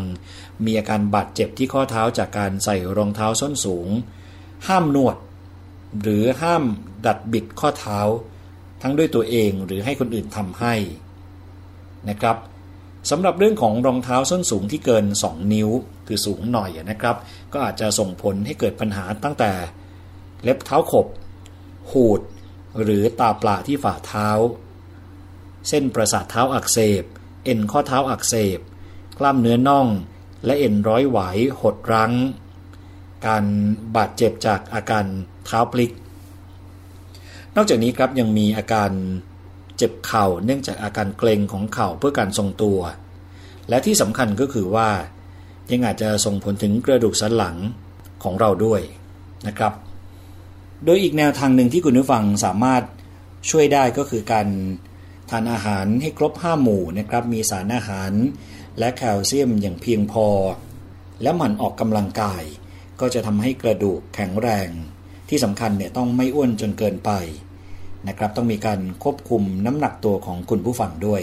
[0.65, 3.87] มีอาการบาดเจ็บที่ข้อเท้าจากการใส่รองเท้าส้นสูง
[4.67, 5.17] ห้ามนวด
[6.01, 6.63] หรือห้าม
[7.05, 7.99] ดัดบิดข้อเท้า
[8.81, 10.73] ทั้งด้วยตัวเองหรือให้คนอื่นทำให้
[12.09, 12.37] นะครับ
[13.09, 15.69] สำหรับเรื่องของรองเท้าส้นสูงที่เกิน 2 นิ้ว
[16.07, 17.15] คือสูงหน่อยนะครับ
[17.53, 19.51] ก็อาจจะส่งผลให้เกิดปัญหาตั้งแต่
[20.43, 21.07] เล็บเท้าขบ
[21.91, 22.21] หูด
[22.81, 24.29] หรือตาปลาที่ฝ่าเท้า
[25.69, 27.03] เส้นประสาทเท้าอักเสบ
[27.45, 28.59] เอ็นข้อเท้าอักเสบ
[29.19, 29.87] กล้ามเนื้อน่อง
[30.45, 31.19] และเอ็นร้อยไหว
[31.61, 32.13] หดรั้ง
[33.27, 33.45] การ
[33.95, 35.05] บาดเจ็บจากอาการ
[35.45, 35.91] เท้าพลิก
[37.59, 38.91] นอกจากนี้ครับยังมีอาการ
[39.77, 42.79] เจ็บเข่าเนื่องจากอาการเกร็งของเข่าเพื่อการทรงตัว
[43.69, 44.89] และที่สำคัญก็คือว่า
[45.71, 47.57] ยังอาจจะส่งผลถึงกระดูกสันหลัง
[48.23, 48.81] ของเราด้วย
[49.47, 49.73] นะครับ
[50.85, 52.83] โดยอีกแนวทางหนึ่งที่คุณผู้ฟังสามารถ
[53.49, 54.47] ช่วยได้ก็คือการ
[55.29, 58.11] ทานอาหารให้ครบ 5 หมู่นะครับ มีสารอาหาร
[58.79, 60.27] และแคลเซียมอย่างเพียงพอ
[61.21, 62.43] และหมั่นออกกำลังกาย
[62.99, 64.69] ก็จะทำให้กระดูกแข็งแรง
[65.29, 67.11] ที่สำคัญเนี่ยต้องไม่อ้วนจนเกินไป
[68.07, 71.21] นะครับ ต้องมีการควบคุมน้ำหนักตัวของคุณผู้ฟังด้วย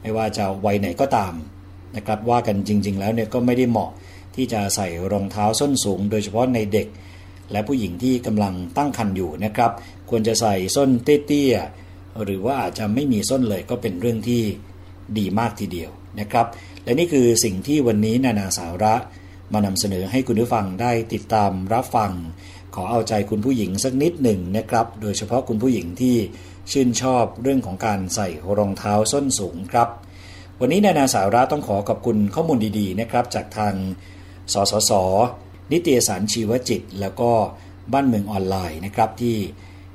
[0.00, 1.34] ไม่ว่าจะวัยไหนก็ตาม
[1.96, 3.90] นะครับ ว่ากันจริง ๆ แล้วเนี่ยก็ไม่ได้เหมาะ
[4.34, 6.86] ที่จะใส่รองเท้าส้นสูง โดยเฉพาะในเด็ก
[7.52, 9.70] และผู้หญิงที่กำลังตั้งครรภ์อยู่นะครับ
[10.10, 14.42] ควรจะใส่ส้นเตี้ยๆหรือว่าอาจจะไม่มีส้นเลยก็เป็นเรื่องที่
[15.18, 16.46] ดีมากทีเดียวนะครับ
[16.84, 18.94] และนี่คือสิ่งที่วันนี้นานาสาระ
[19.54, 22.12] มานำเสนอให้คุณผู้ฟังได้ติดตามรับฟัง
[22.74, 26.16] ขอเอาใจคุณผู้หญิงสักนิดหนึ่งนะครับ โดยเฉพาะคุณผู้หญิงที่
[26.70, 28.28] ชื่นชอบเรื่องของการใส่
[28.58, 29.88] รองเท้าส้นสูงครับ
[30.60, 33.74] วันนี้นานาสาระต้องขอขอบคุณข้อมูลดีๆนะครับ จากทาง
[34.52, 34.92] สสส
[35.72, 37.30] นิตยสารชีวจิต แล้วก็
[37.92, 39.36] บ้านเมืองออนไลน์นะครับที่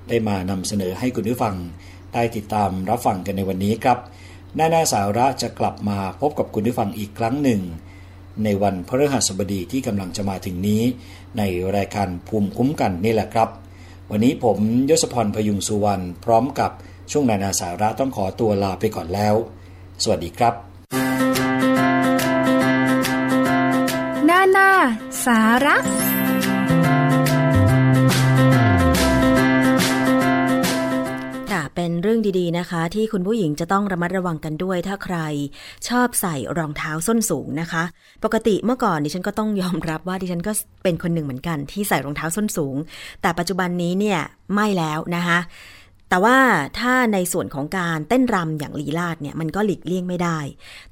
[0.07, 1.55] ได้มานำเสนอให้คุณผู้ฟัง
[2.13, 3.97] ได้ติดตามรับฟังกันในวันนี้ครับ
[4.59, 7.61] นานาสาระจะกลับมาพบกับคุณผู้ฟังอีกครั้งหนึ่ง
[8.43, 10.83] ในวันพฤหัสบดีที่กำลังจะมาถึงนี้
[11.37, 11.43] ใน
[11.75, 13.49] รายการภูมิคุ้มกันนี่แหละครับ
[14.11, 14.57] วันนี้ผม
[14.89, 16.71] ยศพรพยุงสุวรรณพร้อมกับ
[17.11, 19.35] ช่วงนานาสาระต้องขอตัวลาไปก่อนแล้ว
[20.03, 20.53] สวัสดีครับ
[24.29, 24.69] นานา
[25.25, 25.75] สาระ
[31.75, 35.17] เป็นเรื่องดีๆนะคะ ที่คุณผู้หญิงจะต้องระมัดระวังกันด้วย ถ้าใคร
[35.89, 37.83] ชอบใส่รองเท้าส้นสูงนะคะ
[38.23, 40.51] ปกติเมื่อก่อนดิฉันก็ต้องยอมรับว่าดิฉันก็
[40.83, 42.75] เป็นคนหนึ่งเหมือนกันที่ใส่รองเท้าส้นสูง
[43.21, 44.19] แต่ปัจจุบันนี้เนี่ย
[44.53, 45.39] ไม่แล้วนะคะ
[46.09, 46.37] แต่ว่า
[46.79, 50.39] ถ้าในส่วนของการเต้นรำอย่างลีลาดเนี่ยมันก็หลีกเลี่ยงไม่ได้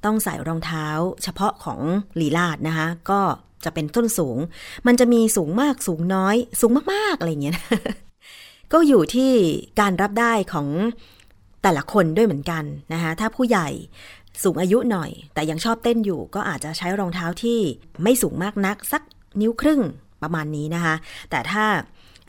[0.06, 0.88] ต้องใส่รองเท้า
[1.24, 1.80] เฉพาะของ
[2.22, 3.22] ลีลาดนะคะ ก็
[3.66, 4.38] จะเป็นส้นสูง
[4.88, 7.58] มันจะมีสูงมากสูงน้อย สูงมากๆอะไรเงี้ย
[8.74, 9.32] ก็อยู่ที่
[9.80, 10.68] การรับได้ของ
[11.64, 12.64] แต่ละคนด้วยเหมือนกัน
[12.94, 13.68] นะคะถ้าผู้ใหญ่
[14.44, 17.60] สูงอายุหน่อย แต่ยังชอบเต้นอยู่ ก็อาจจะใช้รองเท้าที่
[18.04, 19.02] ไม่สูงมากนัก สัก
[19.42, 19.82] นิ้วครึ่ง
[20.24, 20.96] ประมาณนี้นะคะ
[21.30, 21.66] แต่ถ้า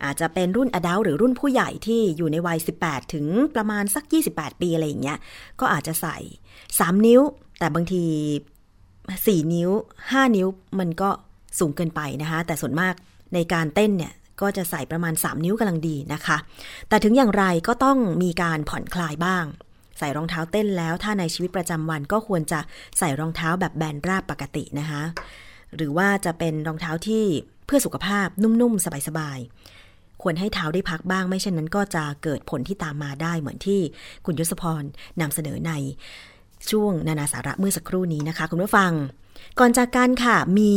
[0.05, 5.18] อาจจะเป็นรุ่นอดัลหรือรุ่นผู้ใหญ่ที่อยู่ในวัย 18 ถึงประมาณสัก 28 ปีอะไรอย่างเงี้ย
[5.61, 6.16] ก็อาจจะใส่
[6.62, 7.20] 3 นิ้ว
[7.59, 8.05] แต่บางที
[8.74, 9.70] 4 นิ้ว
[10.03, 10.47] 5 นิ้ว
[10.78, 11.11] มันก็
[11.59, 12.95] สูงเกินไปนะคะ แต่ส่วนมาก
[13.34, 16.36] ในการเต้นเนี่ย ก็จะใส่ประมาณ 3 นิ้วกำลังดีนะคะ
[16.89, 19.45] แต่ถึงอย่างไรก็ต้องมีการผ่อนคลายบ้าง
[19.99, 22.61] ใส่รองเท้าเต้นแล้ว ถ้าในชีวิตประจำวันก็ควรจะ
[22.99, 25.03] ใส่รองเท้าแบบแบนราบปกตินะคะ
[25.76, 27.24] หรือว่าจะเป็นรองเท้าที่
[27.66, 33.80] เพื่อสุขภาพนุ่มๆ สบายๆ ควรให้เท้าได้พักบ้าง ไม่เช่นนั้นก็จะเกิดผลที่ตามมาได้เหมือนที่
[34.26, 34.82] คุณยศพร
[35.20, 35.72] นำเสนอใน
[36.70, 38.93] ช่วงนานาสาระเมื่อสักครู่นี้นะคะ คุณผู้ฟัง
[39.59, 40.74] ก่อนจากการค่ะมี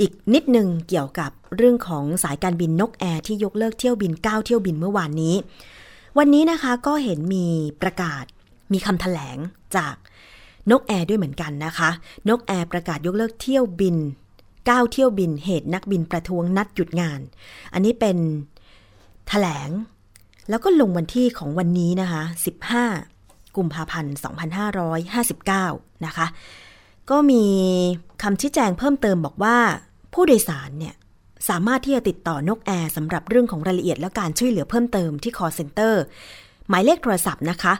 [0.00, 5.34] อีกนิดหนึ่งเกี่ยวกับเรื่องของสายการบินนกแอร์ที่ยกเลิกเที่ยวบิน 9 เที่ยวบินเมื่อวานนี้
[6.18, 7.46] วันนี้นะคะก็เห็นมี
[7.82, 8.24] ประกาศ
[8.72, 9.38] มีคำถแถลง
[9.76, 9.94] จาก
[10.70, 11.90] นกแอร์ด้วยเหมือนกันนะคะ
[12.28, 13.96] นกแอร์ประกาศยกเลิกเที่ยวบิน
[14.44, 17.20] 9 เที่ยวบินเหตุนักบินประท้วงนัดหยุดงาน
[17.72, 18.22] อันนี้เป็นถ
[19.28, 19.70] แถลง
[20.50, 22.22] แล้วก็ลงวันที่ของวันนี้นะคะ
[22.90, 24.14] 15 กุมภาพันธ์
[25.44, 26.26] 2559 นะคะ
[27.10, 27.44] ก็มี
[28.22, 29.56] คำชี้แจงเพิ่มเติมบอกว่า
[30.14, 30.94] ผู้โดยสารเนี่ย
[31.48, 35.94] สามารถที่จะติดต่อนกแอร์สำหรับเรื่องของรายละเอียดและการช่วยเหลือเพิ่มเติมที่ call center
[36.68, 37.72] หมายเลขโทรศัพท์นะคะ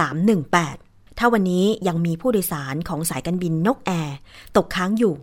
[0.00, 4.16] 1318 ถ้าวันนี้ยังมีผู้โดยสารของสายการบินนกแอร์
[4.56, 5.14] ตกค้างอยู่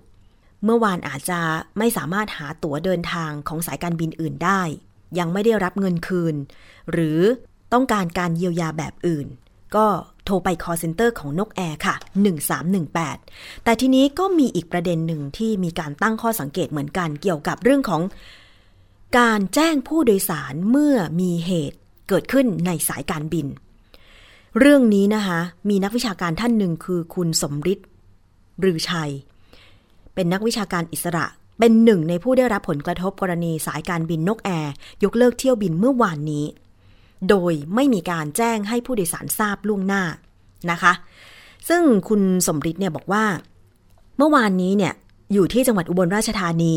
[0.66, 1.40] เมื่อวานอาจจะ
[1.78, 4.62] ไม่สามารถหาตั๋วเดินทางของสายการบินอื่นได้
[5.20, 6.36] ยังไม่ได้รับเงินคืน
[6.92, 7.20] หรือ
[7.74, 9.28] ต้องการการเยียวยาแบบอื่น
[9.76, 9.86] ก็
[10.26, 11.96] โทรไป call center ของนกแอร์ค่ะ
[12.80, 18.02] 1318 แต่ทีนี้ก็มีอีกประเด็นหนึ่งที่มีการตั้งข้อสังเกตเหมือนกันเกี่ยวกับเรื่องของ
[19.20, 21.78] การแจ้งผู้โดยสารเมื่อมีเหตุ
[22.10, 23.48] เกิดขึ้นในสายการบิน
[24.60, 27.88] เรื่องนี้นะคะมีนักวิชาการท่านหนึ่งคือคุณสมฤทธิ์
[28.64, 29.12] รือชัย
[30.14, 31.26] เป็นนักวิชาการอิสระ
[31.60, 36.46] เป็นหนึ่งในผู้ได้รับผลกระทบกรณีสายการบินนกแอร์ยกเลิกเที่ยวบินเมื่อวานนี้
[37.30, 40.04] โดยไม่มีการแจ้งให้ผู้โดยสารทราบล่วงหน้า
[40.72, 40.94] นะคะ
[41.70, 43.26] ซึ่งคุณสมฤทธิ์เนี่ยบอกว่า
[44.18, 44.94] เมื่อวานนี้เนี่ย
[45.34, 46.76] อยู่ที่จังหวัดอุบลราชธานี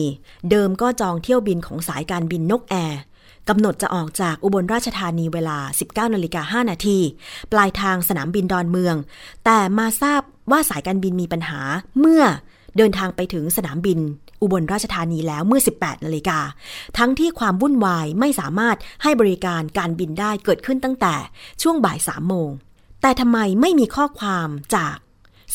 [0.51, 3.01] เดิมก็จองเที่ยวบินของสายการบินนกแอร์
[3.49, 6.99] กำหนดจะออกจากอุบลราชธานีเวลา 19นาฬิกา5นาที
[7.53, 8.97] ปลายทางสนามบินดอนเมือง
[9.45, 10.21] แต่มาทราบ
[10.51, 11.61] ว่าสายการบินมีปัญหา
[12.01, 12.23] เมื่อ
[12.77, 13.99] เดินทางไปถึงสนามบิน
[14.45, 16.39] อุบลราชธานีแล้วเมื่อ 18นาฬิกา
[16.99, 21.15] ทั้งที่ความวุ่นวายไม่สามารถให้บริการการบินได้เกิดขึ้นตั้งแต่
[21.63, 22.51] ช่วงบ่าย3โมง
[23.03, 24.97] แต่ทำไมไม่มีข้อความจาก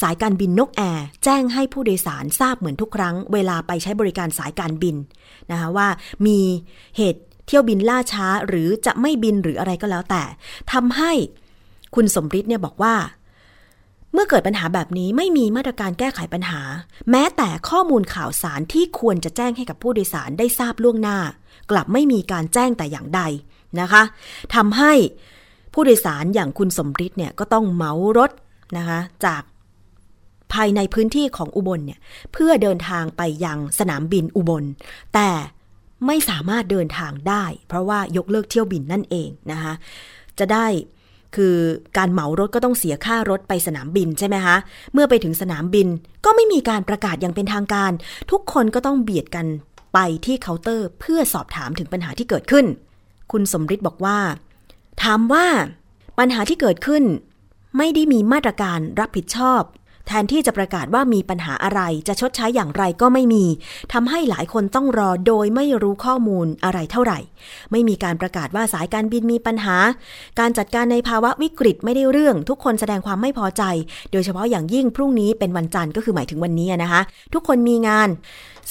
[0.02, 4.96] สายการบินนกแอร์แจ้งให้ผู้โดยสารทราบเหมือนทุกครั้ง เวลาไปใช้บริการสายการบิน
[5.52, 5.88] นะคะว่า
[6.26, 6.40] มี
[6.98, 10.24] เหตุเที่ยวบินล่าช้าหรือจะไม่บินหรืออะไรก็แล้วแต่
[10.72, 11.12] ทำให้
[11.96, 12.96] คุณสมฤทธิ์เนี่ยบอกว่า
[14.14, 16.62] เมื่อเกิดปัญหาแบบนี้ไม่มีมาตรการแก้ไขปัญหา
[17.12, 21.18] แม้แต่ข้อมูลข่าวสารที่ควรจะแจ้งให้กับผู้โดยสารได้ทราบล่วงหน้า
[21.72, 23.22] กลับไม่มีการแจ้งแต่อย่างใด
[23.80, 24.04] นะคะ
[24.56, 24.94] ทำให้
[25.74, 28.32] ผู้โดยสารอย่างคุณสมฤทธิ์เนี่ยก็ต้องเหมารถ
[28.78, 29.42] นะคะจาก
[30.54, 32.00] ภายในพื้นที่ของอุบลเนี่ย
[32.34, 34.64] เพื่อเดินทางไปยังสนามบินอุบล
[35.14, 35.30] แต่
[36.08, 39.74] ไม่สามารถเดินทางได้ เพราะว่ายกเลิกเที่ยวบินนั่นเองนะคะ
[40.40, 40.66] จะได้
[41.36, 41.56] คือ
[41.98, 44.58] การเหมารถก็ต้องเสียค่ารถไปสนามบินใช่ไหมคะ
[44.94, 45.88] เมื่อไปถึงสนามบิน
[46.26, 47.92] ก็ไม่มีการประกาศอย่างเป็นทางการ
[48.32, 49.48] ทุกคนก็ต้องเบียดกัน
[49.94, 52.66] ไปที่เคาน์เตอร์ เพื่อสอบถามถึงปัญหาที่เกิดขึ้น
[53.32, 54.20] คุณสมฤทธิ์บอกว่า
[55.04, 55.46] ถามว่า
[56.20, 57.04] ปัญหาที่เกิดขึ้น
[57.78, 59.62] ไม่ได้มีมาตรการรับผิดชอบ
[60.10, 63.46] แทนที่จะประกาศว่ามีปัญหาอะไรจะชดใช้อย่างไรก็ไม่มี
[63.94, 67.20] ทำให้หลายคนต้องรอโดยไม่รู้ข้อมูลอะไรเท่าไหร่
[67.72, 69.78] ไม่มีการประกาศว่าสายการบินมีปัญหา
[70.40, 73.64] การจัดการในภาวะวิกฤตไม่ได้เรื่อง ทุกคนแสดงความไม่พอใจ
[74.12, 77.02] โดยเฉพาะอย่างยิ่งพรุ่งนี้เป็นวันจันทร์ก็คือหมายถึงวันนี้นะคะ
[77.34, 78.10] ทุกคนมีงาน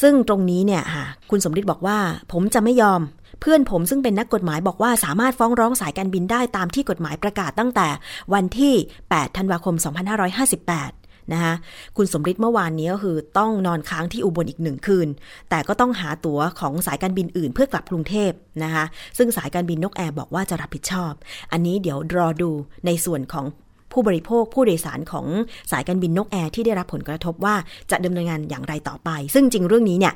[0.03, 1.99] ซึ่งตรงนี้เนี่ยค่ะคุณสมฤทธิ์บอกว่า
[2.33, 3.01] ผมจะไม่ยอม
[3.41, 7.89] เพื่อนผมซึ่งเป็นนักกฎหมายบอกว่าสามารถฟ้องร้องสายการบินได้ตามที่กฎหมายประกาศตั้งแต่
[8.35, 8.75] วันที่
[9.05, 11.55] 8 ธันวาคม 2558 นะคะ
[11.97, 15.09] คุณสมฤทธิ์เมื่อวานนี้ก็คือต้องนอนค้างที่อุบลอีกหนึ่งคืน
[15.51, 18.31] แต่ก็ต้องหาตั๋วของสายการบินอื่นเพื่อกลับกรุงเทพ
[18.65, 18.85] นะคะ
[19.19, 21.13] ซึ่งสายการบินนกแอร์บอกว่าจะรับผิดชอบ
[21.53, 22.51] อันนี้เดี๋ยวรอดู
[22.87, 23.47] ในส่วนของ
[23.93, 25.27] ผู้บริโภคผู้โดยสารของ
[25.71, 27.55] สายการบินนกแอร์ที่ได้รับผลกระทบว่า
[27.91, 30.15] จะดำเนินงานอย่างไรต่อไป ซึ่งจริงเรื่องนี้เนี่ย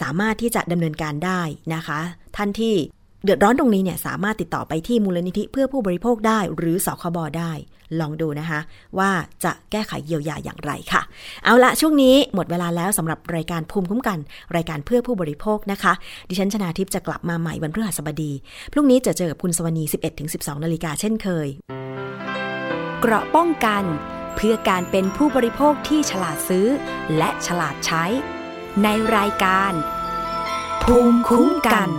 [0.00, 1.40] สามารถที่จะดำเนินการได้
[1.74, 2.00] นะคะ
[2.36, 2.74] ท่านที่
[3.24, 7.52] เดือดร้อนตรงนี้เนี่ยสามารถติดต่อไปที่มูลนิธิเพื่อผู้บริโภคได้ หรือสคบได้
[8.00, 8.60] ลองดูนะคะ
[8.98, 9.10] ว่า
[9.44, 11.02] จะแก้ไขเยียวยาอย่างไรค่ะ
[11.44, 14.18] เอาละช่วงนี้หมดเวลาแล้วสำหรับรายการภูมิคุ้มกัน
[14.56, 15.92] รายการเพื่อผู้บริโภคนะคะ
[16.28, 18.32] ดิฉันชนาทิพย์จะกลับมาใหม่วันพฤหัสบดี
[18.72, 19.84] พรุ่งนี้จะเจอกับคุณสวนี
[20.24, 21.48] 11-12 นาฬิกาเช่นเคย
[23.00, 23.84] เกราะป้องกัน
[24.36, 26.66] เพื่อการเป็นผู้บริโภคที่ฉลาดซื้อ
[27.16, 28.04] และฉลาดใช้
[28.82, 29.72] ในรายการ
[30.82, 31.90] ภูมิคุ้มกัน